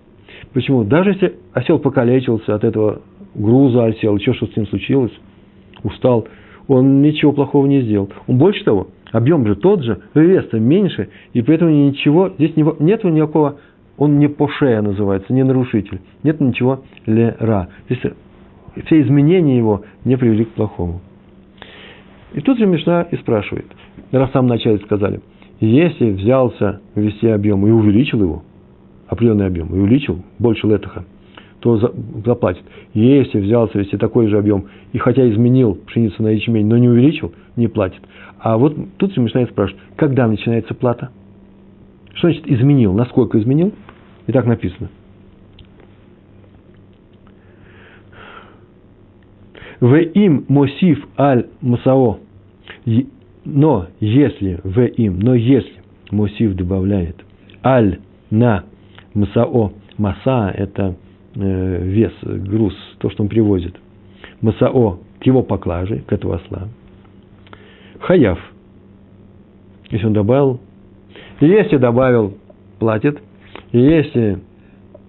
Почему? 0.53 0.83
Даже 0.83 1.11
если 1.11 1.35
осел 1.53 1.79
покалечился 1.79 2.55
от 2.55 2.63
этого 2.63 3.01
груза 3.35 3.85
осел, 3.85 4.17
еще 4.17 4.33
что 4.33 4.47
с 4.47 4.55
ним 4.55 4.67
случилось, 4.67 5.13
устал, 5.83 6.27
он 6.67 7.01
ничего 7.01 7.31
плохого 7.31 7.65
не 7.67 7.81
сделал. 7.81 8.09
Он 8.27 8.37
больше 8.37 8.63
того, 8.63 8.87
Объем 9.11 9.45
же 9.47 9.55
тот 9.55 9.83
же, 9.83 9.99
вес 10.13 10.51
меньше, 10.53 11.09
и 11.33 11.41
поэтому 11.41 11.71
ничего, 11.71 12.29
здесь 12.37 12.55
нет 12.55 13.03
никакого, 13.03 13.57
он 13.97 14.19
не 14.19 14.27
пошея 14.27 14.81
называется, 14.81 15.33
не 15.33 15.43
нарушитель. 15.43 15.99
Нет 16.23 16.39
ничего 16.39 16.83
лера. 17.05 17.69
Здесь 17.89 18.13
все 18.85 19.01
изменения 19.01 19.57
его 19.57 19.83
не 20.05 20.15
привели 20.15 20.45
к 20.45 20.49
плохому. 20.49 21.01
И 22.33 22.41
тут 22.41 22.59
же 22.59 22.67
Мишна 22.67 23.01
и 23.01 23.15
спрашивает, 23.17 23.65
раз 24.11 24.29
в 24.29 24.33
самом 24.33 24.49
начале 24.49 24.77
сказали, 24.79 25.21
если 25.59 26.11
взялся 26.11 26.81
ввести 26.95 27.27
объем 27.27 27.65
и 27.67 27.71
увеличил 27.71 28.21
его, 28.21 28.43
определенный 29.07 29.47
объем, 29.47 29.67
и 29.67 29.79
увеличил 29.79 30.23
больше 30.37 30.67
летаха, 30.67 31.03
то 31.59 31.77
заплатит. 32.25 32.63
Если 32.93 33.39
взялся 33.39 33.77
вести 33.77 33.97
такой 33.97 34.27
же 34.27 34.37
объем, 34.37 34.65
и 34.93 34.97
хотя 34.97 35.29
изменил 35.29 35.75
пшеницу 35.75 36.23
на 36.23 36.29
ячмень, 36.29 36.67
но 36.67 36.77
не 36.77 36.87
увеличил, 36.87 37.33
не 37.57 37.67
платит. 37.67 38.01
А 38.39 38.57
вот 38.57 38.75
тут 38.97 39.13
же 39.13 39.21
начинает 39.21 39.49
спрашивать, 39.49 39.81
когда 39.97 40.27
начинается 40.27 40.73
плата? 40.73 41.09
Что 42.13 42.29
значит 42.29 42.49
изменил? 42.49 42.93
Насколько 42.93 43.39
изменил? 43.39 43.73
И 44.27 44.31
так 44.31 44.45
написано. 44.45 44.89
В 49.81 49.95
им 49.95 50.45
мосив 50.47 51.05
аль 51.17 51.47
масао. 51.61 52.19
Но 53.45 53.87
если, 53.99 54.59
в 54.63 54.79
им, 54.79 55.19
но 55.19 55.33
если 55.35 55.73
мосив 56.11 56.55
добавляет 56.55 57.15
аль 57.63 57.99
на 58.29 58.65
масао, 59.13 59.73
маса– 59.97 60.53
это 60.55 60.95
э, 61.35 61.83
вес, 61.83 62.13
груз, 62.21 62.75
то, 62.99 63.09
что 63.09 63.23
он 63.23 63.29
привозит, 63.29 63.75
масао 64.41 64.99
к 65.19 65.25
его 65.25 65.41
поклаже, 65.43 66.03
к 66.07 66.13
этому 66.13 66.33
осла– 66.33 66.67
хаяв. 67.99 68.39
Если 69.91 70.05
он 70.05 70.13
добавил, 70.13 70.59
если 71.39 71.77
добавил, 71.77 72.37
платит, 72.79 73.19
если 73.71 74.39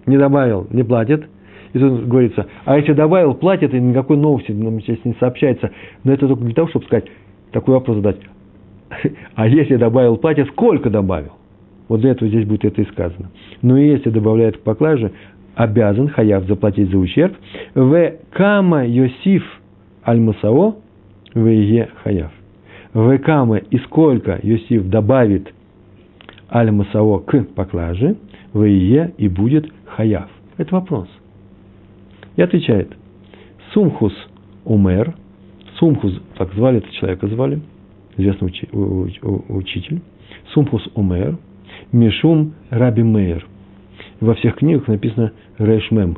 не 0.05 0.17
добавил, 0.17 0.67
не 0.71 0.83
платит. 0.83 1.25
И 1.73 1.79
тут 1.79 2.05
говорится, 2.05 2.47
а 2.65 2.77
если 2.77 2.91
добавил, 2.93 3.33
платит, 3.33 3.73
и 3.73 3.79
никакой 3.79 4.17
новости 4.17 4.51
нам 4.51 4.81
здесь 4.81 4.99
не 5.05 5.13
сообщается. 5.19 5.71
Но 6.03 6.11
это 6.11 6.27
только 6.27 6.43
для 6.43 6.53
того, 6.53 6.67
чтобы 6.67 6.85
сказать, 6.85 7.05
такой 7.51 7.75
вопрос 7.75 7.97
задать. 7.97 8.17
А 9.35 9.47
если 9.47 9.77
добавил, 9.77 10.17
платит, 10.17 10.47
сколько 10.49 10.89
добавил? 10.89 11.33
Вот 11.87 12.01
для 12.01 12.11
этого 12.11 12.29
здесь 12.29 12.45
будет 12.45 12.65
это 12.65 12.81
и 12.81 12.85
сказано. 12.85 13.31
Но 13.61 13.77
если 13.77 14.09
добавляет 14.09 14.57
к 14.57 14.61
поклаже, 14.61 15.11
обязан 15.55 16.09
хаяв 16.09 16.45
заплатить 16.45 16.89
за 16.89 16.97
ущерб. 16.97 17.35
В 17.75 18.13
кама 18.31 18.85
Йосиф 18.85 19.43
аль-Масао 20.05 20.75
в 21.33 21.47
е 21.47 21.89
хаяв. 22.03 22.31
Векамы 22.93 23.63
и 23.69 23.77
сколько 23.79 24.39
Йосиф 24.43 24.87
добавит 24.87 25.53
аль-масао 26.51 27.19
к 27.19 27.43
поклаже, 27.55 28.17
вее 28.53 29.13
и 29.17 29.29
будет 29.29 29.71
хаяв. 29.85 30.29
Это 30.57 30.75
вопрос. 30.75 31.07
И 32.35 32.41
отвечает, 32.41 32.91
Сумхус 33.73 34.13
умер, 34.65 35.15
Сумхус, 35.81 36.13
так 36.37 36.53
звали 36.53 36.77
этого 36.77 36.93
человека 36.93 37.27
звали, 37.27 37.59
известный 38.15 38.49
учи, 38.49 38.69
учитель, 39.49 40.01
Сумхус 40.53 40.87
умер, 40.93 41.39
Мишум 41.91 42.53
Раби 42.69 43.01
Мейер. 43.01 43.47
Во 44.19 44.35
всех 44.35 44.57
книгах 44.57 44.87
написано 44.87 45.31
Рейшмем. 45.57 46.17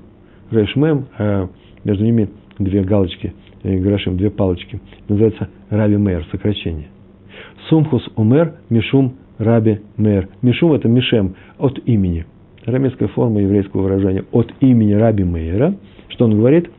Рейшмем, 0.52 1.06
а 1.18 1.48
между 1.86 2.04
ними 2.04 2.28
две 2.60 2.84
галочки, 2.84 3.34
э, 3.64 3.78
грошим, 3.78 4.18
две 4.18 4.30
палочки. 4.30 4.82
Называется 5.08 5.48
Раби 5.70 5.96
Мейер, 5.96 6.26
сокращение. 6.30 6.88
Сумхус 7.70 8.06
умер 8.18 8.56
мишум 8.70 9.14
Раби 9.38 9.80
Мейер. 9.96 10.28
Мишум– 10.42 10.74
это 10.74 10.90
мишем, 10.90 11.36
от 11.58 11.80
имени. 11.88 12.26
Арамейская 12.66 13.08
форма 13.08 13.40
еврейского 13.40 13.84
выражения 13.84 14.26
от 14.34 14.52
имени 14.60 14.92
Раби 14.92 15.24
Мейера. 15.24 15.74
Что 16.10 16.26
он 16.26 16.36
говорит? 16.36 16.70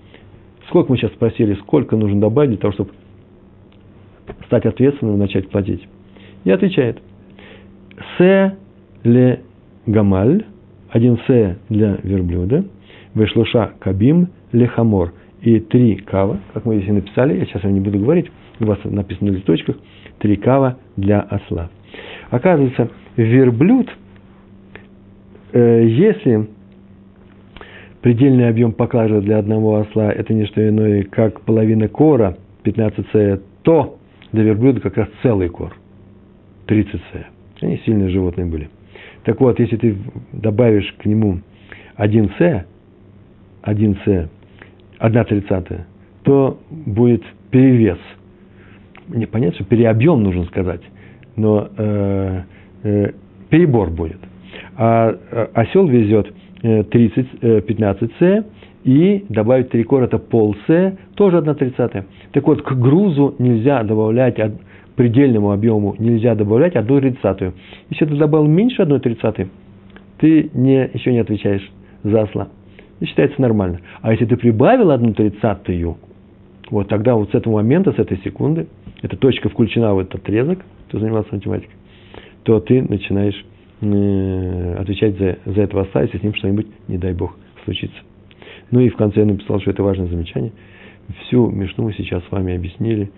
Сколько 0.69 0.93
мы 0.93 0.99
сейчас 0.99 1.13
спросили, 1.13 1.55
сколько 1.55 1.97
нужно 1.97 2.21
добавить 2.21 2.51
для 2.51 2.59
того, 2.59 2.73
чтобы 2.73 2.91
стать 4.47 4.67
ответственным 4.67 5.17
и 5.17 5.19
начать 5.19 5.49
платить? 5.49 5.87
И 6.45 6.51
отвечает. 6.51 7.01
Се 8.19 8.57
ле 9.05 9.41
гамаль, 9.87 10.45
один 10.91 11.19
се 11.27 11.59
для 11.69 11.99
верблюда, 12.03 12.65
вышлуша 13.15 13.73
кабим 13.81 14.29
лехамор– 14.53 15.13
и 15.45 15.61
три 15.61 15.97
кава, 15.97 16.41
как 16.55 16.65
мы 16.65 16.77
здесь 16.77 16.89
и 16.89 16.93
написали, 16.93 17.39
я 17.39 17.45
сейчас 17.45 17.63
вам 17.63 17.75
не 17.75 17.81
буду 17.81 17.99
говорить, 17.99 18.31
у 18.61 18.65
вас 18.65 18.79
написано 18.85 19.31
на 19.31 19.37
листочках, 19.37 19.77
три 20.19 20.37
кава 20.37 20.79
для 20.97 21.21
осла. 21.21 21.71
Оказывается, 22.31 22.91
верблюд, 23.17 23.91
э, 25.53 25.87
если 25.87 26.49
предельный 28.05 28.51
объем 28.51 28.73
поклажи 28.73 29.23
для 29.23 29.39
одного 29.39 29.77
осла– 29.77 30.13
это 30.15 30.35
не 30.35 30.45
что 30.45 30.69
иное, 30.69 31.05
как 31.05 31.41
половина 31.41 31.89
кора, 31.89 32.37
15 32.63 33.07
с, 33.11 33.41
то 33.63 33.97
для 34.31 34.43
верблюда 34.43 34.81
как 34.81 34.99
раз 34.99 35.09
целый 35.23 35.49
кор, 35.49 35.75
30 36.67 37.01
с. 37.01 37.63
Они 37.63 37.79
сильные 37.87 38.11
животные 38.11 38.45
были. 38.45 38.69
Так 39.25 39.41
вот, 39.41 39.59
если 39.59 39.79
ты 39.79 39.97
добавишь 40.35 40.95
к 40.99 41.07
нему 41.07 41.41
один 41.97 42.31
с, 42.39 42.67
один 43.63 43.97
с, 44.05 44.29
одна 44.99 45.25
тридцатая, 45.25 45.87
то 46.25 46.61
будет 46.69 47.23
перевес. 47.51 47.99
Не 49.09 49.25
понятно, 49.25 49.55
что 49.55 49.65
переобъем 49.65 50.23
нужно 50.23 50.45
сказать, 50.45 50.83
но 51.37 51.71
э, 51.75 52.43
э, 52.83 53.13
перебор 53.49 53.89
будет. 53.89 54.19
А 54.77 55.09
э, 55.11 55.47
осел 55.55 55.89
везет 55.89 56.31
30, 56.65 57.27
э, 57.43 57.61
15 57.61 58.11
э, 58.21 58.43
с 58.43 58.45
и 58.85 59.25
добавить 59.29 59.71
три 59.71 59.85
кор, 59.85 60.03
это 60.03 60.19
пол 60.19 60.57
с, 60.67 60.97
тоже 61.15 61.39
одна 61.39 61.55
тридцатая. 61.55 62.07
Так 62.33 62.47
вот, 62.47 62.63
к 62.63 62.73
грузу 62.73 63.35
нельзя 63.39 63.83
добавлять, 63.83 64.39
предельному 64.97 65.53
объему 65.53 65.95
нельзя 65.99 66.35
добавлять 66.35 66.75
одну 66.77 67.01
тридцатую. 67.01 67.55
Если 67.91 68.07
ты 68.07 68.17
добавил 68.17 68.47
меньше 68.47 68.83
одной 68.83 69.01
тридцатой, 69.01 69.49
ты 70.19 70.51
не, 70.55 70.89
еще 70.93 71.13
не 71.13 71.19
отвечаешь 71.19 71.71
за 72.03 72.23
осла. 72.23 72.49
И 73.01 73.07
считается 73.07 73.41
нормально. 73.41 73.81
А 74.01 74.13
если 74.13 74.25
ты 74.25 74.37
прибавил 74.37 74.91
одну 74.91 75.13
тридцатую, 75.13 75.97
вот 76.71 76.89
тогда 76.89 77.15
вот 77.15 77.31
с 77.31 77.35
этого 77.35 77.55
момента, 77.55 77.93
с 77.93 77.99
этой 77.99 78.19
секунды, 78.19 78.69
эта 79.03 79.17
точка 79.17 79.49
включена 79.49 79.95
в 79.95 79.99
этот 79.99 80.17
отрезок, 80.17 80.61
кто 80.89 80.99
занимался 80.99 81.35
математикой, 81.35 81.75
то 82.45 82.61
ты 82.61 82.81
начинаешь 82.83 83.45
отвечать 83.85 85.19
за, 85.19 85.39
за 85.47 85.63
этого 85.63 85.83
осла, 85.83 86.03
если 86.03 86.19
с 86.19 86.23
ним 86.23 86.35
что-нибудь, 86.35 86.67
не 86.89 86.99
дай 86.99 87.13
бог, 87.13 87.37
случится. 87.65 87.99
Ну 88.71 88.81
и 88.81 88.89
в 88.89 88.97
конце 88.97 89.21
я 89.21 89.27
написал, 89.27 89.61
что 89.61 89.71
это 89.71 89.83
важное 89.83 90.07
замечание. 90.07 90.53
Всю 91.21 91.51
Мишну 91.51 91.85
мы 91.85 91.93
сейчас 91.93 92.25
с 92.25 92.33
вами 92.33 92.55
объяснили, 92.55 93.11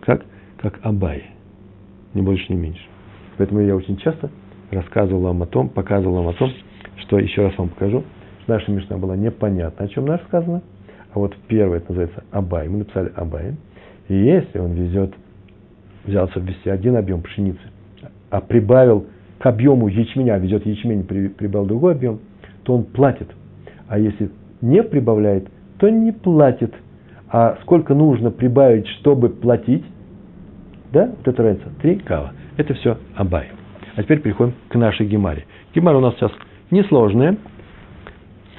как, 0.00 0.24
как 0.58 0.78
Абай, 0.82 1.24
ни 2.14 2.20
больше, 2.20 2.52
ни 2.52 2.56
меньше. 2.56 2.82
Поэтому 3.38 3.60
я 3.60 3.74
очень 3.74 3.96
часто 3.96 4.30
рассказывал 4.70 5.22
вам 5.22 5.42
о 5.42 5.46
том, 5.46 5.68
показывал 5.68 6.16
вам 6.16 6.28
о 6.28 6.32
том, 6.34 6.50
что, 6.96 7.18
еще 7.18 7.42
раз 7.42 7.56
вам 7.56 7.70
покажу, 7.70 8.04
наша 8.46 8.70
Мишна 8.70 8.98
была 8.98 9.16
непонятна, 9.16 9.84
о 9.84 9.88
чем 9.88 10.06
наш 10.06 10.20
сказано, 10.22 10.62
а 11.12 11.18
вот 11.18 11.34
первое, 11.48 11.78
это 11.78 11.88
называется 11.88 12.24
Абай, 12.30 12.68
мы 12.68 12.78
написали 12.78 13.10
Абай, 13.16 13.56
и 14.08 14.14
если 14.14 14.58
он 14.58 14.72
везет, 14.72 15.14
взялся 16.04 16.38
ввести 16.40 16.68
один 16.68 16.96
объем 16.96 17.22
пшеницы, 17.22 17.60
а 18.30 18.40
прибавил 18.40 19.06
к 19.40 19.46
объему 19.46 19.88
ячменя, 19.88 20.36
везет 20.36 20.66
ячмень, 20.66 21.04
прибавил 21.04 21.66
другой 21.66 21.92
объем, 21.92 22.20
то 22.62 22.74
он 22.74 22.84
платит. 22.84 23.28
А 23.88 23.98
если 23.98 24.30
не 24.60 24.82
прибавляет, 24.82 25.48
то 25.78 25.88
не 25.88 26.12
платит. 26.12 26.74
А 27.32 27.56
сколько 27.62 27.94
нужно 27.94 28.30
прибавить, 28.30 28.86
чтобы 29.00 29.30
платить? 29.30 29.84
Да, 30.92 31.06
вот 31.16 31.26
это 31.26 31.42
разница. 31.42 31.70
Три 31.80 31.96
кава. 31.96 32.32
Это 32.58 32.74
все 32.74 32.98
Абай. 33.14 33.48
А 33.96 34.02
теперь 34.02 34.20
переходим 34.20 34.54
к 34.68 34.74
нашей 34.74 35.06
гемаре. 35.06 35.46
Гемара 35.74 35.96
у 35.96 36.00
нас 36.00 36.14
сейчас 36.16 36.32
несложная, 36.70 37.36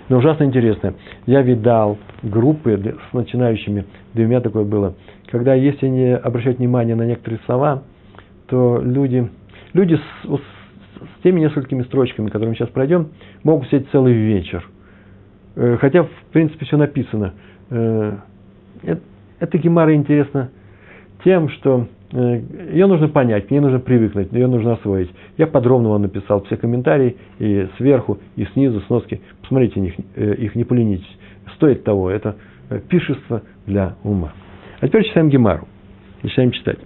но 0.10 0.18
ужасно 0.18 0.46
интересная. 0.46 0.96
Я 1.28 1.44
видал 1.44 2.00
группы 2.24 2.98
с 3.10 3.14
начинающими, 3.14 3.86
у 4.16 4.20
меня 4.20 4.42
такое 4.42 4.64
было, 4.64 4.96
когда 5.28 5.54
если 5.54 5.88
не 5.88 6.16
обращать 6.16 6.58
внимание 6.58 6.96
на 6.96 7.06
некоторые 7.06 7.40
слова, 7.46 7.84
то 8.48 8.82
люди, 8.84 9.30
люди 9.74 9.96
с, 9.96 10.28
с, 11.02 11.24
теми 11.24 11.40
несколькими 11.40 11.84
строчками, 11.84 12.28
которые 12.28 12.50
мы 12.50 12.56
сейчас 12.56 12.70
пройдем, 12.70 13.10
могут 13.44 13.68
сидеть 13.68 13.90
целый 13.92 14.14
вечер. 14.14 14.68
Э, 15.56 15.78
хотя, 15.80 16.04
в 16.04 16.10
принципе, 16.32 16.66
все 16.66 16.78
написано. 16.78 17.34
Э, 17.70 18.18
эта 19.40 19.58
гемара 19.58 19.94
интересна 19.96 20.50
тем, 21.24 21.50
что 21.50 21.88
э, 22.12 22.42
ее 22.74 22.88
нужно 22.88 23.08
понять, 23.08 23.48
к 23.48 23.52
ней 23.52 23.60
нужно 23.60 23.80
привыкнуть, 23.80 24.32
ее 24.32 24.48
нужно 24.48 24.74
освоить. 24.74 25.10
Я 25.38 25.48
подробно 25.48 25.90
вам 25.90 26.04
написал 26.04 26.44
все 26.44 26.58
комментарии, 26.58 27.18
и 27.40 27.68
сверху, 27.78 28.20
и 28.36 28.46
снизу, 28.54 28.82
сноски. 28.82 29.22
Посмотрите 29.42 29.80
их, 29.80 29.96
их 30.16 30.56
не 30.56 30.64
поленитесь. 30.64 31.18
Стоит 31.56 31.84
того, 31.84 32.10
это 32.10 32.36
пишество 32.90 33.42
для 33.66 33.96
ума. 34.04 34.32
А 34.80 34.88
теперь 34.88 35.04
читаем 35.06 35.30
Гемару. 35.30 35.68
Начинаем 36.24 36.52
читать. 36.52 36.80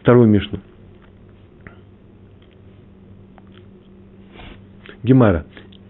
Вторую 0.00 0.26
Мишну. 0.28 0.58
Гемара. 5.02 5.44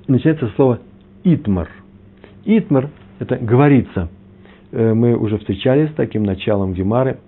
Начинается 0.09 0.49
слово 0.57 0.81
Итмар. 1.25 1.69
Итмар– 2.45 2.91
это 3.19 3.37
говорится. 3.37 4.09
Э, 4.73 4.95
мы 4.95 5.17
уже 5.17 5.39
встречались 5.39 5.91
с 5.91 5.95
таким 5.95 6.25
началом 6.25 6.73
Гемары, 6.73 7.19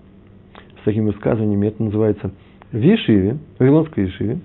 с 0.80 0.84
такими 0.84 1.06
высказываниями. 1.06 1.68
Это 1.68 1.82
называется 1.82 2.30
в 2.72 2.78
Ешиве, 2.78 3.38
в 3.56 3.60
Вавилонской 3.60 4.04
Ешиве, 4.04 4.38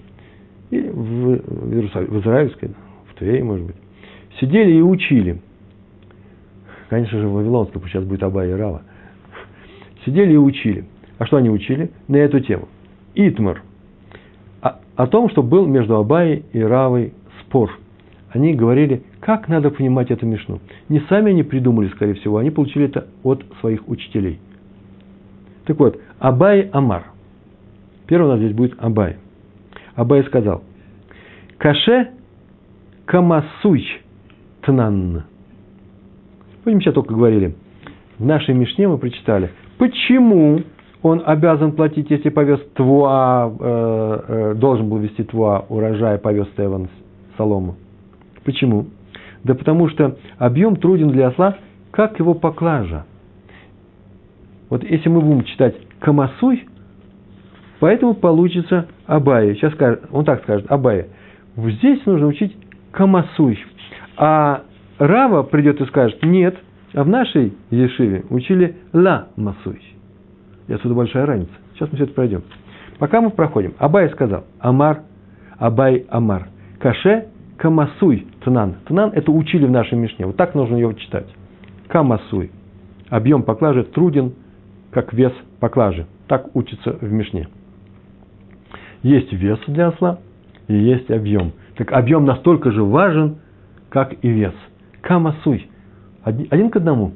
и 0.70 0.80
в, 0.80 1.38
в, 1.38 1.74
Иерусалим, 1.74 2.08
в 2.08 2.20
Израильской, 2.20 2.70
в 3.10 3.18
Твее, 3.18 3.44
может 3.44 3.66
быть. 3.66 3.76
Сидели 4.40 4.74
и 4.74 4.82
учили. 4.82 5.42
Конечно 6.90 7.20
же, 7.20 7.28
в 7.28 7.34
Вавилонской, 7.34 7.74
потому 7.74 7.90
сейчас 7.90 8.04
будет 8.04 8.24
Аба 8.24 8.46
и 8.46 8.52
Рава. 8.52 8.84
Сидели 10.06 10.34
и 10.34 10.38
учили. 10.38 10.86
А 11.18 11.26
что 11.26 11.38
они 11.38 11.50
учили? 11.50 11.92
На 12.08 12.18
эту 12.18 12.40
тему. 12.40 12.68
Итмар. 13.16 13.62
О, 14.62 14.80
о 14.96 15.08
том, 15.08 15.30
что 15.30 15.44
был 15.44 15.66
между 15.66 15.96
Абай 15.96 16.44
и 16.54 16.62
Равой 16.62 17.14
спор. 17.50 17.72
Они 18.30 18.54
говорили, 18.54 19.04
как 19.22 19.48
надо 19.48 19.72
понимать 19.72 20.12
эту 20.12 20.26
мишну. 20.26 20.60
Не 20.88 21.00
сами 21.10 21.32
они 21.32 21.44
придумали, 21.44 21.90
скорее 21.90 22.14
всего, 22.14 22.38
они 22.38 22.52
получили 22.52 22.86
это 22.86 23.08
от 23.24 23.44
своих 23.60 23.88
учителей. 23.90 24.40
Так 25.66 25.80
вот, 25.80 26.00
Абай 26.20 26.70
Амар. 26.72 27.06
Первый 28.08 28.26
у 28.26 28.30
нас 28.30 28.40
здесь 28.40 28.54
будет 28.54 28.76
Абай. 28.78 29.18
Абай 29.96 30.24
сказал, 30.26 30.64
Каше 31.58 32.10
камасуй 33.06 33.86
тнан. 34.62 35.24
Помните, 36.64 36.86
сейчас 36.86 36.94
только 36.94 37.14
говорили. 37.14 37.56
В 38.20 38.26
нашей 38.26 38.54
Мишне 38.54 38.88
мы 38.88 38.98
прочитали, 38.98 39.50
почему 39.78 40.62
он 41.02 41.24
обязан 41.26 41.72
платить, 41.72 42.12
если 42.12 42.30
повез 42.30 42.60
твуа, 42.76 43.50
э, 43.60 44.20
э, 44.28 44.54
должен 44.56 44.90
был 44.90 44.98
вести 44.98 45.24
твуа 45.24 45.66
урожая, 45.70 46.18
повез 46.18 46.48
Эванс 46.58 46.90
солому. 47.40 47.78
Почему? 48.44 48.88
Да 49.46 49.56
потому 49.56 49.88
что 49.88 50.18
объем 50.38 50.76
труден 50.76 51.10
для 51.10 51.30
осла, 51.30 51.56
как 51.92 52.20
его 52.20 52.34
поклажа. 52.34 53.06
Вот 54.70 54.84
если 54.84 55.10
мы 55.10 55.22
будем 55.22 55.46
читать 55.46 55.76
Камасуй, 56.00 56.68
поэтому 57.80 58.14
получится 58.14 58.88
Абая. 59.08 59.56
Сейчас 59.56 59.74
скажет, 59.74 60.04
он 60.12 60.26
так 60.26 60.44
скажет, 60.44 60.70
Абая. 60.70 61.08
Здесь 61.56 62.06
нужно 62.06 62.28
учить 62.28 62.56
Камасуй. 62.92 63.58
А 64.18 64.64
Рава 65.00 65.44
придет 65.44 65.80
и 65.80 65.86
скажет, 65.86 66.22
нет, 66.24 66.58
а 66.94 67.04
в 67.04 67.08
нашей 67.08 67.54
Ешиве 67.72 68.26
учили 68.30 68.76
Ла 68.92 69.30
Масуй. 69.38 69.82
И 70.68 70.74
отсюда 70.74 70.94
большая 70.94 71.26
разница. 71.26 71.54
Сейчас 71.74 71.90
мы 71.92 71.96
все 71.96 72.04
это 72.04 72.14
пройдем. 72.14 72.44
Пока 73.00 73.22
мы 73.22 73.30
проходим. 73.30 73.74
Абай 73.80 74.10
сказал, 74.10 74.44
Амар, 74.60 75.04
Абай, 75.58 76.06
Амар. 76.10 76.50
Каше 76.80 77.28
камасуй 77.58 78.26
тнан. 78.44 78.76
Тнан– 78.88 79.12
это 79.14 79.32
учили 79.32 79.66
в 79.66 79.72
нашей 79.72 79.98
Мишне. 79.98 80.26
Вот 80.26 80.38
так 80.38 80.56
нужно 80.56 80.78
его 80.78 80.94
читать. 80.94 81.28
Камасуй. 81.88 82.52
Объем 83.10 83.44
поклажи 83.44 83.84
труден, 83.84 84.34
как 84.92 85.14
вес 85.14 85.34
поклажи. 85.60 86.06
Так 86.28 86.56
учится 86.56 86.94
в 86.94 87.12
Мишне. 87.12 87.48
Есть 89.04 89.32
вес 89.34 89.60
для 89.68 89.88
осла 89.88 90.20
и 90.68 90.76
есть 90.76 91.12
объем. 91.12 91.52
Так 91.76 91.92
объем 91.92 92.26
настолько 92.26 92.72
же 92.72 92.84
важен, 92.84 93.38
как 93.90 94.14
и 94.24 94.30
вес. 94.30 94.54
Камасуй. 95.02 95.70
Один, 96.24 96.70
к 96.70 96.76
одному. 96.76 97.14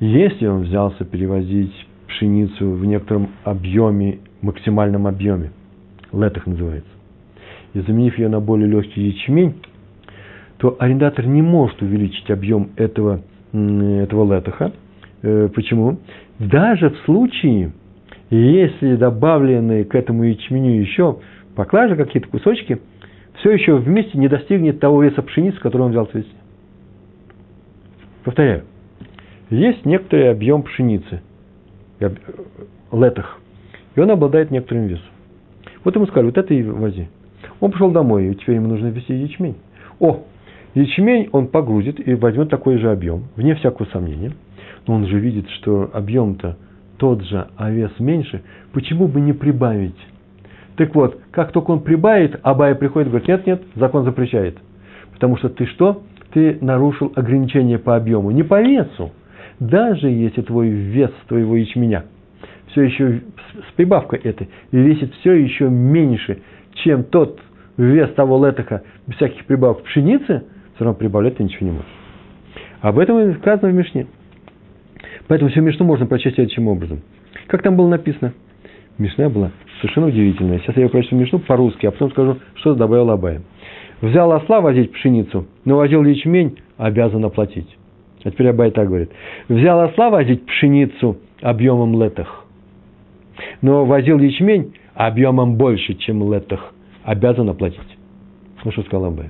Если 0.00 0.46
он 0.46 0.62
взялся 0.62 1.04
перевозить 1.04 1.74
пшеницу 2.08 2.72
в 2.72 2.84
некотором 2.84 3.30
объеме, 3.44 4.18
максимальном 4.42 5.06
объеме, 5.06 5.52
летах 6.12 6.46
называется, 6.46 6.93
и 7.74 7.80
заменив 7.80 8.16
ее 8.18 8.28
на 8.28 8.40
более 8.40 8.68
легкий 8.68 9.02
ячмень, 9.02 9.54
то 10.58 10.76
арендатор 10.78 11.26
не 11.26 11.42
может 11.42 11.82
увеличить 11.82 12.30
объем 12.30 12.70
этого, 12.76 13.20
этого 13.52 14.34
летаха. 14.34 14.72
Э, 15.22 15.48
почему? 15.54 15.98
Даже 16.38 16.90
в 16.90 16.98
случае, 17.04 17.72
если 18.30 18.96
добавленные 18.96 19.84
к 19.84 19.94
этому 19.94 20.24
ячменю 20.24 20.80
еще 20.80 21.18
поклажи, 21.54 21.96
какие-то 21.96 22.28
кусочки, 22.28 22.80
все 23.38 23.50
еще 23.50 23.76
вместе 23.76 24.16
не 24.16 24.28
достигнет 24.28 24.80
того 24.80 25.02
веса 25.02 25.22
пшеницы, 25.22 25.58
который 25.60 25.82
он 25.82 25.90
взял 25.90 26.08
вести. 26.12 26.30
Повторяю. 28.22 28.64
Есть 29.50 29.84
некоторый 29.84 30.30
объем 30.30 30.62
пшеницы, 30.62 31.20
э, 32.00 32.10
летах, 32.92 33.38
и 33.96 34.00
он 34.00 34.10
обладает 34.10 34.50
некоторым 34.50 34.86
весом. 34.86 35.04
Вот 35.82 35.94
ему 35.96 36.06
сказали, 36.06 36.26
вот 36.26 36.38
это 36.38 36.54
и 36.54 36.62
вози. 36.62 37.08
Он 37.60 37.70
пошел 37.70 37.90
домой, 37.90 38.28
и 38.28 38.34
теперь 38.34 38.56
ему 38.56 38.68
нужно 38.68 38.88
ввести 38.88 39.14
ячмень. 39.14 39.56
О, 40.00 40.22
ячмень 40.74 41.28
он 41.32 41.48
погрузит 41.48 42.06
и 42.06 42.14
возьмет 42.14 42.50
такой 42.50 42.78
же 42.78 42.90
объем, 42.90 43.24
вне 43.36 43.54
всякого 43.54 43.86
сомнения. 43.86 44.32
Но 44.86 44.94
он 44.94 45.06
же 45.06 45.18
видит, 45.18 45.48
что 45.50 45.90
объем-то 45.92 46.56
тот 46.98 47.22
же, 47.22 47.46
а 47.56 47.70
вес 47.70 47.92
меньше. 47.98 48.42
Почему 48.72 49.08
бы 49.08 49.20
не 49.20 49.32
прибавить? 49.32 49.96
Так 50.76 50.94
вот, 50.94 51.18
как 51.30 51.52
только 51.52 51.70
он 51.70 51.80
прибавит, 51.80 52.38
Абай 52.42 52.74
приходит 52.74 53.08
и 53.08 53.10
говорит, 53.10 53.28
нет, 53.28 53.46
нет, 53.46 53.62
закон 53.76 54.04
запрещает. 54.04 54.58
Потому 55.12 55.36
что 55.36 55.48
ты 55.48 55.66
что? 55.66 56.02
Ты 56.32 56.58
нарушил 56.60 57.12
ограничение 57.14 57.78
по 57.78 57.96
объему, 57.96 58.32
не 58.32 58.42
по 58.42 58.60
весу. 58.60 59.12
Даже 59.60 60.08
если 60.08 60.42
твой 60.42 60.68
вес 60.68 61.12
твоего 61.28 61.56
ячменя 61.56 62.04
все 62.74 62.82
еще 62.82 63.20
с 63.68 63.72
прибавкой 63.76 64.18
этой 64.20 64.48
весит 64.72 65.14
все 65.20 65.32
еще 65.34 65.68
меньше, 65.68 66.42
чем 66.82 67.04
тот 67.04 67.40
вес 67.76 68.12
того 68.14 68.44
летоха 68.44 68.82
без 69.06 69.16
всяких 69.16 69.44
прибавок 69.46 69.82
пшеницы, 69.82 70.44
все 70.74 70.84
равно 70.84 70.94
прибавлять 70.94 71.36
ты 71.36 71.44
ничего 71.44 71.66
не 71.66 71.72
можешь. 71.72 71.90
Об 72.80 72.98
этом 72.98 73.18
и 73.18 73.34
сказано 73.38 73.70
в 73.70 73.74
Мишне. 73.74 74.06
Поэтому 75.26 75.50
всю 75.50 75.62
Мишну 75.62 75.86
можно 75.86 76.06
прочесть 76.06 76.34
следующим 76.34 76.68
образом. 76.68 77.00
Как 77.46 77.62
там 77.62 77.76
было 77.76 77.88
написано? 77.88 78.32
Мишна 78.98 79.28
была 79.28 79.50
совершенно 79.80 80.08
удивительная. 80.08 80.58
Сейчас 80.58 80.76
я 80.76 80.88
прочту 80.88 81.16
Мишну 81.16 81.38
по-русски, 81.38 81.86
а 81.86 81.90
потом 81.90 82.10
скажу, 82.10 82.36
что 82.56 82.74
добавил 82.74 83.10
Абай. 83.10 83.40
Взял 84.00 84.30
осла 84.32 84.60
возить 84.60 84.92
пшеницу, 84.92 85.46
но 85.64 85.76
возил 85.76 86.04
ячмень, 86.04 86.58
обязан 86.76 87.24
оплатить. 87.24 87.68
А 88.22 88.30
теперь 88.30 88.48
Абай 88.48 88.70
так 88.70 88.86
говорит. 88.86 89.10
Взял 89.48 89.80
осла 89.80 90.10
возить 90.10 90.44
пшеницу 90.44 91.18
объемом 91.40 92.00
летах, 92.02 92.44
но 93.62 93.84
возил 93.84 94.18
ячмень 94.18 94.74
объемом 94.94 95.56
больше, 95.56 95.94
чем 95.94 96.32
летах, 96.32 96.73
обязан 97.04 97.48
оплатить. 97.48 97.80
Ну, 98.64 98.72
что 98.72 98.82
сказал 98.82 99.06
Абай. 99.06 99.28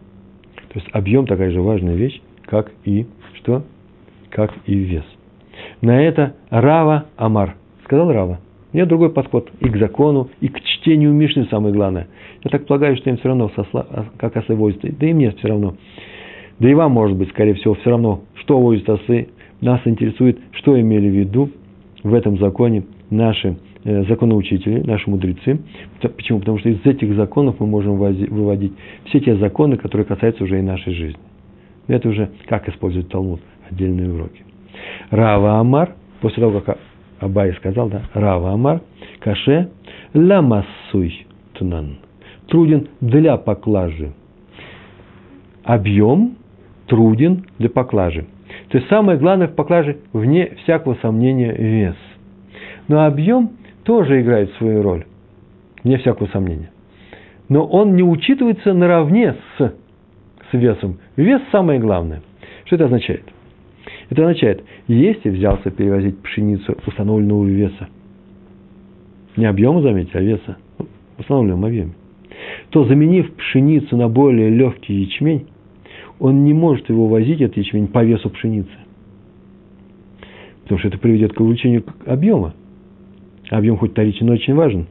То 0.57 0.79
есть 0.79 0.89
объем 0.93 1.27
такая 1.27 1.51
же 1.51 1.61
важная 1.61 1.95
вещь, 1.95 2.20
как 2.47 2.70
и 2.85 3.07
что? 3.35 3.64
Как 4.31 4.53
и 4.66 4.75
вес. 4.75 5.05
На 5.81 6.03
это 6.03 6.35
Рава 6.51 7.07
Амар. 7.16 7.57
Сказал 7.85 8.12
Рава. 8.12 8.41
Нет 8.72 8.89
другой 8.89 9.11
подход 9.11 9.51
и 9.61 9.68
к 9.68 9.77
закону, 9.77 10.31
и 10.41 10.49
к 10.49 10.61
чтению 10.61 11.12
Мишны 11.12 11.47
самое 11.49 11.72
главное. 11.72 12.09
Я 12.43 12.51
так 12.51 12.66
полагаю, 12.66 12.97
что 12.97 13.11
им 13.11 13.18
все 13.18 13.29
равно, 13.29 13.51
сосла, 13.55 13.87
как 14.18 14.37
осы 14.37 14.55
возят. 14.55 14.81
Да 14.99 15.07
и 15.07 15.12
мне 15.12 15.31
все 15.33 15.49
равно. 15.49 15.75
Да 16.59 16.68
и 16.68 16.75
вам, 16.75 16.93
может 16.93 17.16
быть, 17.16 17.29
скорее 17.31 17.55
всего, 17.55 17.75
все 17.75 17.91
равно, 17.91 18.22
что 18.37 18.59
возят 18.59 18.89
осы. 18.89 19.29
Нас 19.61 19.81
интересует, 19.85 20.39
что 20.53 20.79
имели 20.79 21.09
в 21.09 21.14
виду 21.14 21.51
в 22.03 22.12
этом 22.14 22.39
законе 22.39 22.85
наши 23.11 23.57
законоучители, 23.85 24.80
наши 24.80 25.11
мудрецы. 25.11 25.61
Почему? 26.01 26.41
Потому 26.41 26.59
что 26.59 26.70
из 26.70 26.85
этих 26.85 27.14
законов 27.14 27.61
мы 27.61 27.66
можем 27.66 27.97
выводить 27.97 28.72
все 29.07 29.20
те 29.20 29.37
законы, 29.37 29.76
которые 29.76 30.07
касаются 30.07 30.45
уже 30.45 30.59
и 30.59 30.62
нашей 30.62 30.95
жизни. 30.95 31.20
Это 31.87 32.09
уже 32.09 32.30
как 32.47 32.68
использовать 32.68 33.09
Талмуд, 33.11 33.41
отдельные 33.70 34.11
уроки. 34.11 34.43
Рава 35.11 35.59
Амар, 35.59 35.95
после 36.20 36.43
того, 36.43 36.61
как 36.61 36.78
Абай 37.20 37.53
сказал, 37.55 37.89
да, 37.89 38.03
Рава 38.14 38.53
Амар, 38.53 38.80
каше 39.20 39.70
ламасуй 40.14 41.26
тунан. 41.53 41.99
Труден 42.49 42.89
для 43.01 43.37
поклажи. 43.37 44.12
Объем 45.62 46.37
труден 46.87 47.45
для 47.59 47.68
поклажи. 47.68 48.26
То 48.68 48.78
есть 48.78 48.89
самое 48.89 49.18
главное 49.18 49.49
в 49.49 49.55
поклаже, 49.55 49.99
вне 50.12 50.53
всякого 50.62 50.97
сомнения, 51.03 51.53
вес. 51.53 51.97
Но 52.89 53.05
объем 53.05 53.53
тоже 53.85 54.20
играет 54.20 54.51
свою 54.55 54.82
роль, 54.82 55.05
вне 55.82 55.99
всякого 55.99 56.26
сомнения. 56.28 56.70
Но 57.49 57.64
он 57.66 57.95
не 57.95 58.03
учитывается 58.03 58.72
наравне 58.72 59.37
с, 59.57 59.72
с 60.51 60.53
весом. 60.53 60.99
Вес 61.16 61.43
самое 61.53 61.78
главное. 61.78 62.22
Что 62.64 62.76
это 62.76 62.87
означает? 62.87 63.24
Это 64.11 64.22
означает, 64.22 64.64
если 64.89 65.30
взялся 65.30 65.70
перевозить 65.70 66.18
пшеницу 66.20 66.76
установленного 66.87 67.45
веса, 67.45 67.89
не 69.37 69.47
объема, 69.47 69.82
заметьте, 69.82 70.18
а 70.18 70.22
веса, 70.22 70.57
в 71.16 71.20
установленном 71.20 71.64
объеме, 71.64 71.93
то 72.70 72.85
заменив 72.85 73.35
пшеницу 73.35 73.97
на 73.97 74.09
более 74.09 74.51
легкий 74.51 74.95
ячмень, 74.95 75.47
он 76.18 76.45
не 76.45 76.53
может 76.53 76.89
его 76.89 77.09
возить, 77.09 77.41
этот 77.41 77.57
ячмень, 77.57 77.89
по 77.89 78.05
весу 78.05 78.30
пшеницы. 78.30 78.70
Потому 80.62 80.78
что 80.78 80.89
это 80.89 80.99
приведет 80.99 81.35
к 81.35 81.41
увеличению 81.41 81.85
объема. 82.07 82.55
Объем 83.51 83.76
хоть 83.76 83.92
вторичный, 83.92 84.26
но 84.26 84.32
очень 84.34 84.55
важен. 84.55 84.86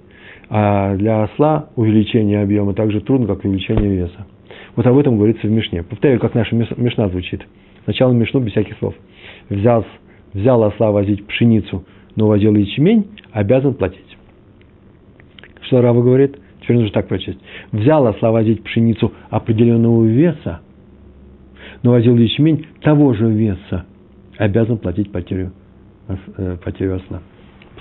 А 0.50 0.96
для 0.96 1.24
осла 1.24 1.70
увеличение 1.76 2.42
объема 2.42 2.74
так 2.74 2.92
же 2.92 3.02
трудно, 3.02 3.28
как 3.28 3.44
увеличение 3.44 3.90
веса. 3.90 4.28
Вот 4.76 4.86
об 4.86 4.98
этом 4.98 5.18
говорится 5.18 5.48
в 5.48 5.52
Мишне. 5.52 5.84
Повторяю, 5.84 6.20
как 6.20 6.34
наша 6.34 6.56
Мишна 6.56 7.10
звучит. 7.10 7.42
Сначала 7.86 8.12
Мишну 8.12 8.40
без 8.40 8.52
всяких 8.52 8.78
слов. 8.78 8.96
Взял, 9.50 9.86
взял 10.34 10.64
осла 10.64 10.92
возить 10.92 11.26
пшеницу, 11.26 11.86
но 12.16 12.28
возил 12.28 12.56
ячмень, 12.56 13.08
обязан 13.32 13.74
платить. 13.74 14.18
Что 15.62 15.82
Рава 15.82 16.02
говорит? 16.02 16.38
Теперь 16.62 16.78
нужно 16.78 16.94
так 16.94 17.08
прочесть. 17.08 17.40
Взял 17.72 18.06
осла 18.08 18.32
возить 18.32 18.64
пшеницу 18.64 19.12
определенного 19.30 20.06
веса, 20.06 20.62
но 21.84 21.92
возил 21.92 22.16
ячмень 22.16 22.68
того 22.82 23.14
же 23.14 23.30
веса, 23.30 23.86
обязан 24.38 24.78
платить 24.78 25.12
потерю, 25.12 25.52
э, 26.08 26.58
потерю 26.64 26.96
осла. 26.96 27.22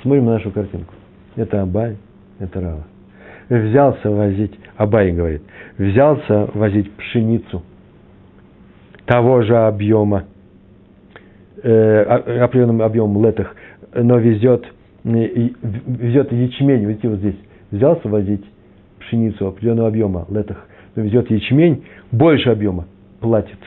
Посмотрим 0.03 0.24
на 0.26 0.32
нашу 0.32 0.50
картинку. 0.50 0.94
Это 1.36 1.62
Абай, 1.62 1.96
это 2.40 2.61
Рава. 2.61 2.84
Взялся 3.48 4.11
возить, 4.11 4.59
Абай 4.76 5.12
говорит, 5.12 5.42
взялся 5.78 6.50
возить 6.55 6.90
пшеницу– 6.92 7.62
того 9.07 9.42
же 9.42 9.57
объема, 9.57 10.24
э, 11.62 12.03
определенным 12.03 12.82
объемом 12.82 13.24
летых, 13.24 13.55
но 13.94 14.18
везет, 14.18 14.64
везет 15.05 16.32
ячмень, 16.32 16.84
видите, 16.84 17.09
вот 17.09 17.18
здесь, 17.18 17.36
взялся 17.70 18.09
возить 18.09 18.44
пшеницу 19.00 19.48
определенного 19.48 19.88
объема 19.88 20.26
летых, 20.30 20.66
но 20.94 21.03
везет 21.03 21.30
ячмень, 21.30 21.84
больше 22.11 22.50
объема 22.50 22.86
платит. 23.20 23.59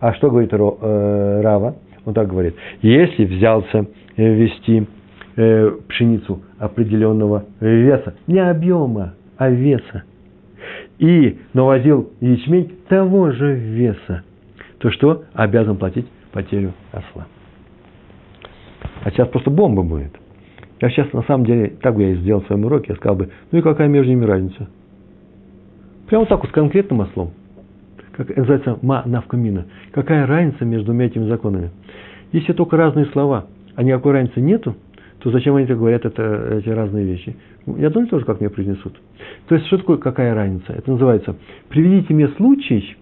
А 0.00 0.12
что 0.14 0.30
говорит 0.30 0.52
э, 0.52 1.40
Рава? 1.42 1.76
Он 2.04 2.14
так 2.14 2.28
говорит. 2.28 2.54
Если 2.82 3.24
взялся 3.24 3.86
вести 4.16 4.86
э, 5.36 5.70
пшеницу 5.88 6.42
определенного 6.58 7.44
веса, 7.60 8.14
не 8.26 8.38
объема, 8.38 9.14
а 9.36 9.50
веса, 9.50 10.04
и 10.98 11.38
навозил 11.52 12.10
ячмень 12.20 12.72
того 12.88 13.30
же 13.30 13.54
веса, 13.54 14.22
то 14.78 14.90
что? 14.90 15.24
Обязан 15.34 15.76
платить 15.76 16.06
потерю 16.32 16.72
осла. 16.92 17.26
А 19.04 19.10
сейчас 19.10 19.28
просто 19.28 19.50
бомба 19.50 19.82
будет. 19.82 20.12
Я 20.80 20.90
сейчас, 20.90 21.12
на 21.12 21.22
самом 21.22 21.46
деле, 21.46 21.68
так 21.80 21.94
бы 21.94 22.02
я 22.02 22.10
и 22.10 22.16
сделал 22.16 22.42
в 22.42 22.46
своем 22.46 22.64
уроке, 22.64 22.86
я 22.90 22.96
сказал 22.96 23.16
бы, 23.16 23.30
ну 23.50 23.58
и 23.58 23.62
какая 23.62 23.88
между 23.88 24.10
ними 24.10 24.24
разница? 24.24 24.68
Прямо 26.06 26.22
вот 26.22 26.28
так 26.28 26.40
вот 26.40 26.50
с 26.50 26.52
конкретным 26.52 27.00
ослом. 27.00 27.30
Как 28.12 28.34
называется 28.36 28.78
ма 28.82 29.02
навкамина. 29.04 29.66
Какая 29.92 30.26
разница 30.26 30.64
между 30.64 30.98
этими 30.98 31.28
законами? 31.28 31.70
Если 32.32 32.52
только 32.52 32.76
разные 32.76 33.06
слова, 33.06 33.46
а 33.74 33.82
никакой 33.82 34.12
разницы 34.12 34.40
нету, 34.40 34.76
то 35.26 35.32
зачем 35.32 35.56
они 35.56 35.66
так 35.66 35.76
говорят 35.76 36.04
это, 36.04 36.56
эти 36.56 36.68
разные 36.68 37.04
вещи? 37.04 37.34
Я 37.66 37.90
думаю, 37.90 38.08
тоже 38.08 38.24
как 38.24 38.38
мне 38.38 38.48
произнесут. 38.48 38.94
То 39.48 39.56
есть, 39.56 39.66
что 39.66 39.78
такое 39.78 39.96
какая 39.96 40.36
разница? 40.36 40.72
Это 40.72 40.88
называется, 40.88 41.34
приведите 41.68 42.14
мне 42.14 42.28
случай, 42.36 42.96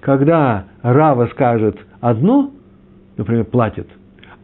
когда 0.00 0.66
Рава 0.82 1.24
скажет 1.28 1.78
одно, 2.02 2.50
например, 3.16 3.46
платит, 3.46 3.88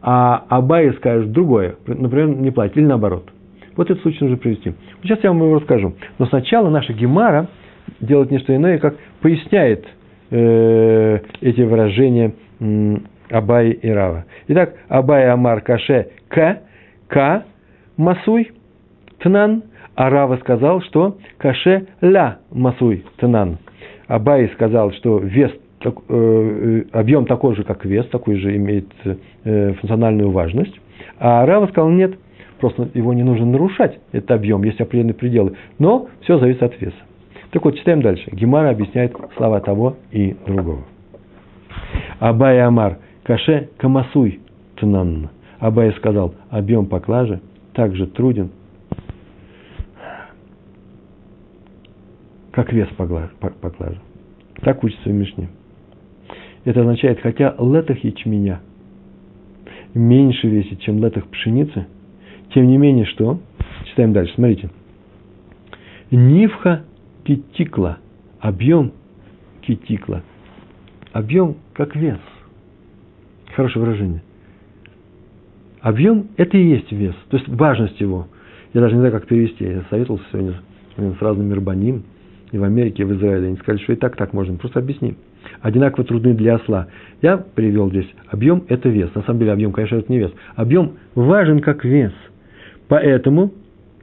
а 0.00 0.46
Абай 0.48 0.94
скажет 0.94 1.30
другое, 1.30 1.74
например, 1.86 2.28
не 2.28 2.50
платит, 2.50 2.78
или 2.78 2.86
наоборот. 2.86 3.30
Вот 3.76 3.90
этот 3.90 4.02
случай 4.02 4.20
нужно 4.22 4.38
привести. 4.38 4.72
Сейчас 5.02 5.22
я 5.22 5.30
вам 5.30 5.42
его 5.42 5.56
расскажу. 5.56 5.92
Но 6.18 6.24
сначала 6.24 6.70
наша 6.70 6.94
Гемара 6.94 7.48
делает 8.00 8.30
не 8.30 8.38
что 8.38 8.56
иное, 8.56 8.78
как 8.78 8.94
поясняет 9.20 9.84
э, 10.30 11.18
эти 11.42 11.60
выражения 11.60 12.32
э, 12.60 12.96
Абай 13.28 13.72
и 13.72 13.90
Рава. 13.90 14.24
Итак, 14.48 14.72
Абай 14.88 15.28
Амар 15.28 15.60
Каше 15.60 16.06
К, 16.28 16.62
К, 17.11 17.44
Масуй, 17.96 18.52
Тнан, 19.18 19.64
а 19.96 20.11
Рава 20.11 20.36
сказал, 20.36 20.80
что 20.80 21.18
Каше 21.38 21.88
Ля 22.00 22.38
Масуй, 22.52 23.04
Тнан. 23.18 23.58
Абай 24.06 24.48
сказал, 24.54 24.92
что 24.92 25.18
вес, 25.18 25.50
э, 25.84 25.90
э, 26.08 26.82
объем 26.92 27.26
такой 27.26 27.56
же, 27.56 27.64
как 27.64 27.84
вес, 27.84 28.06
такой 28.06 28.36
же 28.36 28.56
имеет 28.56 28.86
э, 29.04 29.72
функциональную 29.72 30.30
важность. 30.30 30.74
А 31.18 31.44
Рава 31.44 31.66
сказал, 31.66 31.90
нет, 31.90 32.14
просто 32.61 32.88
его 32.94 33.12
не 33.12 33.24
нужно 33.24 33.46
нарушать, 33.46 33.98
этот 34.12 34.30
объем, 34.30 34.62
есть 34.62 34.80
определенные 34.80 35.14
пределы. 35.14 35.56
Но 35.80 36.08
все 36.22 36.38
зависит 36.38 36.62
от 36.62 36.80
веса. 36.80 36.96
Так 37.50 37.64
вот, 37.64 37.76
читаем 37.76 38.02
дальше. 38.02 38.30
Гемара 38.30 38.70
объясняет 38.70 39.16
слова 39.36 39.61
того 39.61 39.96
и 40.12 40.36
другого. 40.46 40.84
Абай 42.20 42.61
Амар, 42.61 42.98
каше 43.24 43.68
камасуй 43.78 44.40
тнан. 44.76 45.28
Абай 45.61 45.92
сказал, 45.92 46.34
объем 46.48 46.86
поклажи 46.86 47.40
также 47.74 48.06
труден, 48.06 48.50
как 52.50 52.72
вес 52.72 52.88
поклажи. 52.96 54.00
Так 54.62 54.82
учится 54.82 55.08
в 55.08 55.12
Мишне. 55.12 55.48
Это 56.64 56.80
означает, 56.80 57.20
хотя 57.20 57.54
летах 57.58 58.02
ячменя 58.02 58.61
меньше 59.94 60.48
весит, 60.48 60.80
чем 60.80 60.98
летах 60.98 61.26
пшеницы, 61.26 61.86
тем 62.54 62.66
не 62.66 62.78
менее, 62.78 63.04
что? 63.04 63.38
Читаем 63.84 64.12
дальше, 64.12 64.34
смотрите. 64.34 64.70
Нивха 66.11 66.84
китикла. 67.24 67.98
Объем 68.40 68.92
китикла. 69.61 70.22
Объем 71.12 71.56
как 71.74 71.94
вес. 71.94 72.18
Хорошее 73.54 73.84
выражение. 73.84 74.22
Объем– 75.80 76.28
это 76.36 76.56
и 76.56 76.62
есть 76.62 76.90
вес. 76.92 77.14
То 77.30 77.36
есть 77.36 77.48
важность 77.48 78.00
его. 78.00 78.28
Я 78.74 78.80
даже 78.80 78.94
не 78.94 79.00
знаю, 79.00 79.12
как 79.12 79.26
перевести. 79.26 79.64
Я 79.64 79.82
советовался 79.90 80.24
сегодня 80.30 80.54
с 80.96 81.22
разными 81.22 81.54
рабаним 81.54 82.04
и 82.52 82.58
в 82.58 82.64
Америке, 82.64 83.02
и 83.02 83.06
в 83.06 83.12
Израиле. 83.14 83.48
Они 83.48 83.56
сказали, 83.56 83.82
что 83.82 83.92
и 83.92 83.96
так 83.96 84.16
так 84.16 84.32
можно. 84.32 84.56
Просто 84.56 84.80
объясни. 84.80 85.16
Одинаково 85.62 86.04
трудны 86.04 86.34
для 86.34 86.56
осла. 86.56 86.88
Я 87.22 87.38
привел 87.38 87.88
здесь 87.90 88.08
объем– 88.28 88.64
это 88.68 88.88
вес. 88.88 89.14
На 89.14 89.22
самом 89.22 89.40
деле 89.40 89.52
объем, 89.52 89.72
конечно, 89.72 89.96
это 89.96 90.12
не 90.12 90.18
вес. 90.18 90.32
Объем 90.54 90.92
важен 91.14 91.60
как 91.60 91.84
вес. 91.84 92.12
Поэтому, 92.88 93.52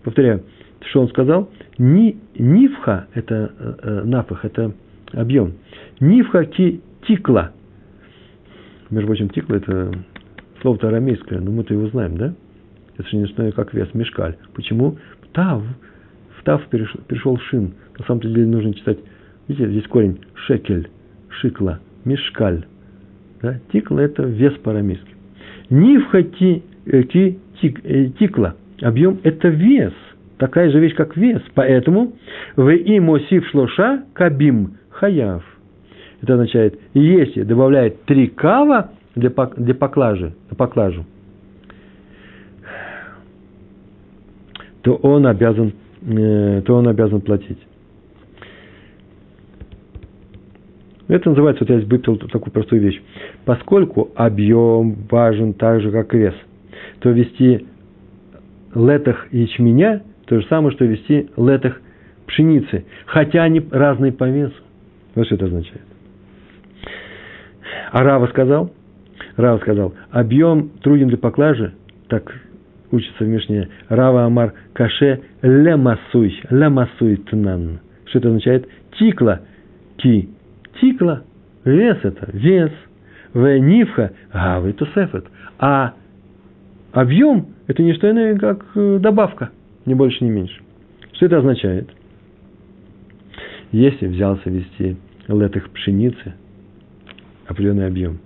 Повторяю, 0.07 0.43
что 0.89 1.01
он 1.01 1.09
сказал? 1.09 1.49
Ни, 1.77 2.15
нивха, 2.39 3.07
это 3.13 3.51
э, 3.59 3.73
э 3.81 4.03
нафах, 4.05 4.45
это 4.45 4.71
объем. 5.11 5.55
Нивха 5.99 6.45
ки 6.45 6.79
тикла. 7.05 7.51
Между 8.89 9.07
прочим, 9.07 9.27
тикла 9.27 9.55
это 9.55 9.91
слово-то 10.67 10.89
арамейское, 10.89 11.39
но 11.39 11.49
мы-то 11.49 11.73
его 11.73 11.87
знаем, 11.87 12.17
да? 12.17 12.33
Это 12.97 13.07
же 13.07 13.15
не 13.15 13.27
что 13.27 13.49
как 13.53 13.73
вес, 13.73 13.87
мешкаль. 13.93 14.35
Почему? 14.53 14.97
Тав. 15.31 15.63
В 16.37 16.43
тав 16.43 16.61
перешел, 16.67 16.99
перешел 17.07 17.37
шин. 17.37 17.73
На 17.97 18.05
самом 18.05 18.19
деле 18.19 18.45
нужно 18.45 18.73
читать, 18.73 18.97
видите, 19.47 19.69
здесь 19.69 19.87
корень 19.87 20.19
шекель, 20.33 20.89
шикла, 21.29 21.79
мешкаль. 22.03 22.65
Да? 23.41 23.59
Тикла 23.71 24.01
это 24.01 24.23
вес 24.23 24.53
по-арамейски. 24.55 25.15
Нивха 25.69 26.23
ти, 26.23 26.63
э, 26.85 27.03
ти, 27.03 27.39
тик, 27.61 27.79
э, 27.85 28.09
тикла. 28.19 28.55
Объем 28.81 29.19
это 29.23 29.47
вес. 29.47 29.93
Такая 30.37 30.69
же 30.69 30.79
вещь, 30.79 30.95
как 30.95 31.15
вес. 31.15 31.41
Поэтому 31.53 32.13
в 32.57 32.69
имосив 32.69 33.47
шлоша 33.47 34.03
кабим 34.13 34.73
хаяв. 34.89 35.45
Это 36.21 36.33
означает, 36.33 36.77
если 36.93 37.43
добавляет 37.43 38.03
три 38.03 38.27
кава 38.27 38.91
для, 39.17 39.29
для 39.29 39.73
поклажи, 39.73 40.33
для 40.47 40.55
поклажу, 40.55 41.05
то 44.81 44.95
он 44.95 45.27
обязан, 45.27 45.73
э, 46.01 46.61
то 46.65 46.75
он 46.75 46.87
обязан 46.87 47.21
платить. 47.21 47.59
Это 51.07 51.29
называется, 51.29 51.63
вот 51.63 51.69
я 51.73 51.85
выпил 51.85 52.17
такую 52.17 52.51
простую 52.51 52.81
вещь. 52.81 53.01
Поскольку 53.45 54.11
объем 54.15 54.95
важен 55.09 55.53
так 55.53 55.81
же, 55.81 55.91
как 55.91 56.13
вес, 56.13 56.33
то 56.99 57.09
вести 57.09 57.65
летах 58.75 59.27
ячменя 59.31 60.03
то 60.25 60.39
же 60.39 60.45
самое, 60.47 60.75
что 60.75 60.83
вести 60.83 61.29
летах 61.37 61.81
пшеницы, 62.25 62.85
хотя 63.05 63.43
они 63.43 63.65
разные 63.71 64.11
по 64.11 64.25
весу. 64.29 64.53
Вот 65.15 65.25
что 65.25 65.35
это 65.35 65.45
означает. 65.45 65.81
А 67.91 68.03
Рава 68.03 68.27
сказал, 68.27 68.71
Рава 69.37 69.59
сказал, 69.59 69.93
объем 70.09 70.69
труден 70.81 71.07
для 71.07 71.17
поклажи, 71.17 71.73
так 72.09 72.33
учится 72.91 73.23
в 73.23 73.27
Мишне, 73.27 73.69
Рава 73.87 74.25
Амар 74.25 74.53
Каше 74.73 75.21
лемасуй, 75.43 76.41
лемасуй 76.49 77.17
тнан. 77.17 77.79
Что 78.05 78.19
это 78.19 78.29
означает? 78.29 78.67
Тикла, 78.97 79.41
ки, 79.97 80.29
тикла, 80.81 81.23
вес 81.63 81.97
это, 82.01 82.29
вес, 82.33 82.71
в 83.33 83.59
нивха, 83.59 84.13
гавы 84.33 84.73
тусефет. 84.73 85.25
А 85.59 85.93
объем– 86.91 87.47
это 87.67 87.83
не 87.83 87.93
что 87.93 88.09
иное, 88.09 88.37
как 88.39 88.65
э, 88.73 88.97
добавка, 88.99 89.51
ни 89.85 89.93
больше, 89.93 90.23
ни 90.23 90.29
меньше. 90.29 90.59
Что 91.13 91.27
это 91.27 91.37
означает? 91.39 91.89
Если 93.71 94.07
взялся 94.07 94.49
вести 94.49 94.97
летых 95.27 95.69
пшеницы, 95.69 96.33
определенный 97.47 97.87
объем, 97.87 98.19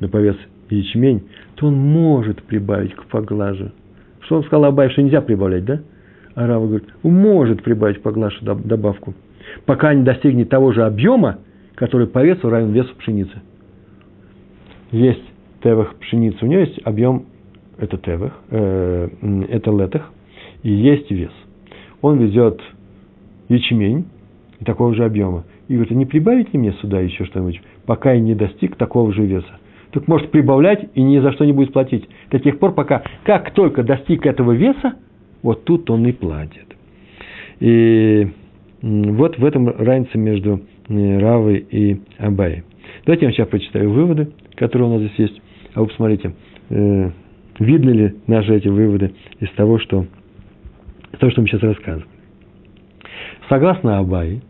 на 0.00 0.08
повес 0.08 0.36
ячмень, 0.70 1.22
то 1.56 1.66
он 1.66 1.74
может 1.74 2.42
прибавить 2.42 2.94
к 2.94 3.04
поглаже. 3.06 3.72
Что 4.20 4.36
он 4.36 4.44
сказал 4.44 4.66
Абай, 4.66 4.90
что 4.90 5.02
нельзя 5.02 5.20
прибавлять, 5.20 5.64
да? 5.64 5.80
А 6.34 6.46
Рава 6.46 6.66
говорит, 6.66 6.88
может 7.02 7.62
прибавить 7.62 7.98
к 7.98 8.02
поглаже 8.02 8.38
добавку, 8.42 9.14
пока 9.66 9.94
не 9.94 10.04
достигнет 10.04 10.48
того 10.48 10.72
же 10.72 10.84
объема, 10.84 11.38
который 11.74 12.06
по 12.06 12.24
весу 12.24 12.48
равен 12.48 12.72
весу 12.72 12.94
пшеницы. 12.96 13.40
Есть 14.92 15.22
тевах 15.62 15.94
пшеницы, 15.96 16.38
у 16.42 16.46
нее 16.46 16.60
есть 16.60 16.80
объем, 16.84 17.26
это 17.78 17.98
тевах, 17.98 18.32
э, 18.50 19.08
это 19.48 19.70
летах, 19.70 20.10
и 20.62 20.70
есть 20.70 21.10
вес. 21.10 21.32
Он 22.00 22.18
везет 22.18 22.60
ячмень 23.48 24.06
такого 24.64 24.94
же 24.94 25.04
объема. 25.04 25.44
И 25.68 25.74
говорит, 25.74 25.92
а 25.92 25.94
не 25.94 26.06
прибавить 26.06 26.52
ли 26.52 26.58
мне 26.58 26.72
сюда 26.80 27.00
еще 27.00 27.24
что-нибудь, 27.24 27.60
пока 27.86 28.12
я 28.12 28.20
не 28.20 28.34
достиг 28.34 28.76
такого 28.76 29.12
же 29.12 29.24
веса? 29.24 29.58
Так 29.92 30.06
может 30.06 30.30
прибавлять 30.30 30.90
и 30.94 31.02
ни 31.02 31.18
за 31.18 31.32
что 31.32 31.44
не 31.44 31.52
будет 31.52 31.72
платить. 31.72 32.08
До 32.30 32.38
тех 32.38 32.58
пор, 32.58 32.74
пока, 32.74 33.02
как 33.24 33.52
только 33.52 33.82
достиг 33.82 34.26
этого 34.26 34.52
веса, 34.52 34.94
вот 35.42 35.64
тут 35.64 35.88
он 35.90 36.06
и 36.06 36.12
платит. 36.12 36.66
И 37.60 38.28
вот 38.82 39.38
в 39.38 39.44
этом 39.44 39.68
разница 39.68 40.18
между 40.18 40.60
э, 40.88 41.18
Равой 41.18 41.66
и 41.70 42.00
Абай. 42.18 42.64
Давайте 43.06 43.26
я 43.26 43.32
сейчас 43.32 43.48
прочитаю 43.48 43.90
выводы, 43.90 44.30
которые 44.56 44.88
у 44.88 44.92
нас 44.92 45.02
здесь 45.02 45.30
есть. 45.30 45.42
А 45.74 45.80
вы 45.80 45.86
посмотрите, 45.86 46.34
э, 46.70 47.10
видны 47.58 47.90
ли 47.90 48.14
наши 48.26 48.54
эти 48.54 48.68
выводы 48.68 49.12
из 49.40 49.50
того, 49.52 49.78
что, 49.78 50.06
из 51.12 51.18
того, 51.18 51.32
что 51.32 51.40
мы 51.40 51.48
сейчас 51.48 51.62
рассказываем. 51.62 52.08
Согласно 53.48 53.98
Абай, 53.98 54.42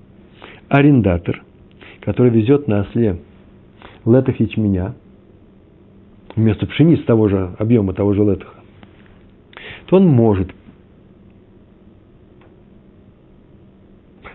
арендатор, 0.69 1.43
который 2.01 2.31
везет 2.31 2.67
на 2.69 2.81
осле 2.81 3.19
летах 4.05 4.41
ячменя, 4.41 4.95
вместо 6.39 6.67
пшеницы 6.67 7.03
того 7.03 7.29
же 7.29 7.55
объема, 7.59 7.93
того 7.93 8.15
же 8.15 8.23
летаха, 8.23 8.55
то 9.87 9.97
он 9.97 10.07
может 10.07 10.51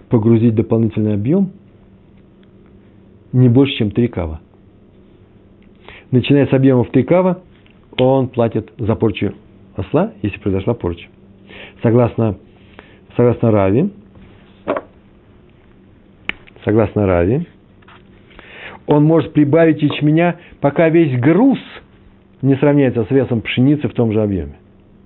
погрузить 0.10 0.54
дополнительный 0.54 1.14
объем 1.14 1.52
не 3.32 3.50
больше, 3.50 3.76
чем 3.78 3.92
3 3.92 4.08
кава. 4.10 4.42
Начиная 6.12 6.46
с 6.46 6.54
объемов 6.54 6.92
3 6.92 7.04
кава, 7.04 7.42
он 7.98 8.28
платит 8.28 8.72
за 8.78 8.96
порчу 8.96 9.34
осла, 9.76 10.14
если 10.22 10.38
произошла 10.40 10.74
порча. 10.74 11.08
Согласно, 11.82 12.38
согласно 13.16 13.50
Рави, 13.50 13.90
согласно 16.64 17.08
Рави, 17.08 17.48
он 18.86 19.04
может 19.06 19.34
прибавить 19.34 19.82
ячменя, 19.82 20.40
пока 20.60 20.90
весь 20.90 21.20
груз 21.20 21.58
не 22.44 22.56
сравняется 22.58 23.06
с 23.06 23.10
весом 23.10 23.42
пшеницы 23.42 23.88
в 23.88 23.94
том 23.94 24.12
же 24.12 24.22
объеме. 24.22 24.54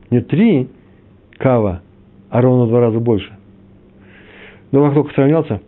Не 0.10 0.22
три 0.22 0.68
кава, 1.38 1.82
а 2.30 2.42
ровно 2.42 2.66
в 2.66 2.70
два 2.70 2.82
раза 2.82 3.00
больше. 3.00 3.32
Но 4.72 4.84
как 4.86 4.96
только 4.96 5.14
сравнялся, 5.14 5.62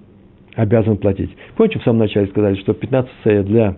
обязан 0.55 0.97
платить. 0.97 1.29
Помните, 1.55 1.79
в 1.79 1.83
самом 1.83 1.99
начале 1.99 2.27
сказали, 2.27 2.55
что 2.55 2.73
15 2.73 3.11
сея 3.23 3.43
для 3.43 3.75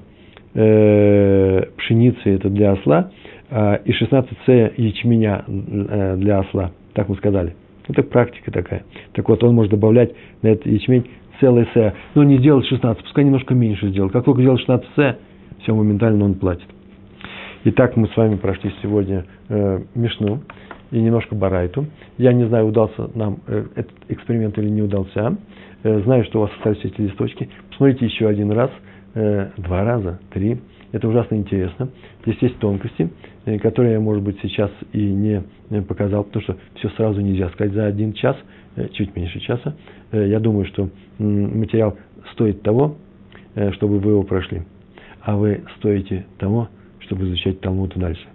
э, 0.56 1.64
пшеницы– 1.78 2.22
это 2.26 2.50
для 2.50 2.72
осла, 2.72 3.12
э, 3.50 3.80
и 3.84 3.92
16 3.92 4.38
сея 4.46 4.72
ячменя 4.78 5.44
э, 5.48 6.16
для 6.18 6.40
осла. 6.40 6.72
Так 6.94 7.10
мы 7.10 7.16
сказали. 7.18 7.56
Это 7.88 8.04
практика 8.04 8.52
такая. 8.52 8.84
Так 9.14 9.28
вот, 9.28 9.44
он 9.44 9.54
может 9.54 9.72
добавлять 9.72 10.14
на 10.42 10.48
этот 10.48 10.66
ячмень 10.66 11.08
целый 11.42 11.68
сея. 11.74 11.94
Но 12.16 12.24
не 12.24 12.38
сделать 12.38 12.66
16, 12.68 13.04
пускай 13.04 13.26
немножко 13.26 13.54
меньше 13.54 13.90
сделать. 13.90 14.14
Как 14.14 14.24
только 14.24 14.42
сделать 14.42 14.62
16 14.62 14.88
сея, 14.96 15.18
все, 15.62 15.76
моментально 15.76 16.24
он 16.24 16.36
платит. 16.36 16.68
Итак, 17.64 17.96
мы 17.96 18.08
с 18.08 18.18
вами 18.18 18.38
прошли 18.38 18.74
сегодня 18.82 19.24
э, 19.48 19.82
Мишну 19.94 20.42
и 20.90 21.00
немножко 21.00 21.36
Барайту. 21.36 21.86
Я 22.18 22.34
не 22.34 22.48
знаю, 22.48 22.66
удался 22.66 23.12
нам 23.14 23.38
э, 23.46 23.66
этот 23.76 23.94
эксперимент 24.10 24.58
или 24.58 24.68
не 24.68 24.82
удался. 24.82 25.38
Э, 25.84 26.02
знаю, 26.02 26.24
что 26.24 26.40
у 26.40 26.42
вас 26.42 26.52
остались 26.58 26.84
эти 26.84 27.02
листочки. 27.02 27.50
Посмотрите 27.70 28.08
еще 28.08 28.28
один 28.28 28.50
раз, 28.50 28.72
э, 29.14 29.52
два 29.58 29.84
раза, 29.84 30.20
три. 30.32 30.60
Это 30.92 31.08
ужасно 31.08 31.36
интересно. 31.36 31.90
Здесь 32.26 32.42
есть 32.42 32.58
тонкости, 32.58 33.12
э, 33.46 33.60
которые 33.60 33.94
я, 33.94 34.00
может 34.00 34.24
быть, 34.24 34.40
сейчас 34.42 34.72
и 34.92 35.04
не 35.04 35.44
показал, 35.88 36.24
потому 36.24 36.42
что 36.42 36.58
все 36.78 36.90
сразу 36.90 37.22
нельзя 37.22 37.48
сказать 37.50 37.74
за 37.74 37.86
один 37.86 38.14
час, 38.14 38.38
э, 38.76 38.88
чуть 38.94 39.16
меньше 39.16 39.40
часа. 39.40 39.76
Э, 40.12 40.28
я 40.28 40.40
думаю, 40.40 40.66
что 40.66 40.90
э, 41.20 41.24
материал 41.24 41.96
стоит 42.32 42.64
того, 42.64 42.96
э, 43.54 43.72
чтобы 43.74 44.00
вы 44.00 44.14
его 44.14 44.24
прошли. 44.24 44.64
А 45.22 45.36
вы 45.36 45.64
стоите 45.78 46.26
того, 46.40 46.68
чтобы 47.12 47.26
изучать 47.26 47.60
Талмуд 47.60 47.92
дальше. 47.98 48.26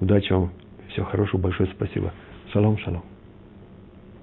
Удачи 0.00 0.30
вам, 0.34 0.52
всего 0.90 1.06
хорошего, 1.06 1.40
большое 1.40 1.70
спасибо. 1.74 2.12
Шалом, 2.52 2.76
шалом. 2.76 3.02